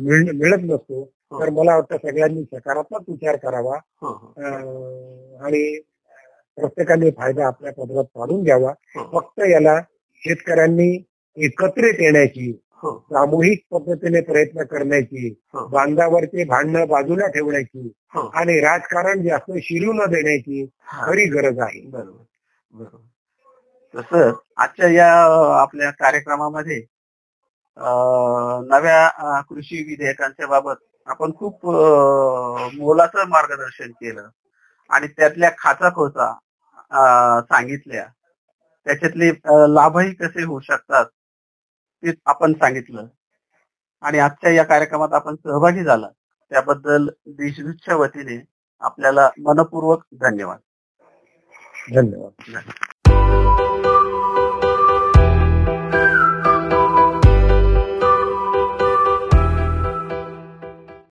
[0.00, 1.04] मिळत नसतो.
[1.32, 3.76] तर मला वाटतं सगळ्यांनी सकारात्मक विचार करावा
[5.46, 5.78] आणि
[6.58, 9.04] प्रत्येकाने फायदा आपल्या पदरात पाडून घ्यावा हो.
[9.12, 9.78] फक्त याला
[10.22, 10.90] शेतकऱ्यांनी
[11.36, 12.50] एकत्रित येण्याची
[12.82, 15.66] हो सामूहिक पद्धतीने प्रयत्न करण्याची हो.
[15.68, 17.90] बांधावरचे भांडणं बाजूला ठेवण्याची
[18.34, 20.64] आणि राजकारण जास्त शिरू न देण्याची.
[20.96, 22.24] खरी गरज आहे बरोबर
[22.72, 23.06] बरोबर
[23.94, 25.12] तसं आजच्या या
[25.60, 26.80] आपल्या कार्यक्रमामध्ये
[28.70, 31.66] नव्या कृषी विधेयकांच्या बाबत आपण खूप
[32.74, 34.28] मोलाचं मार्गदर्शन केलं
[34.90, 36.32] आणि त्यातल्या खाचा खोचा
[36.90, 38.06] सांगितल्या.
[38.86, 39.30] त्याच्यातले
[39.74, 41.04] लाभही कसे होऊ शकतात
[42.02, 43.06] ते आपण सांगितलं.
[44.02, 46.08] आणि आजच्या या कार्यक्रमात आपण सहभागी झाला.
[46.50, 48.42] त्याबद्दल देशदूतच्या वतीने
[48.82, 50.58] आपल्याला मनपूर्वक धन्यवाद.
[51.94, 52.60] धन्यवाद.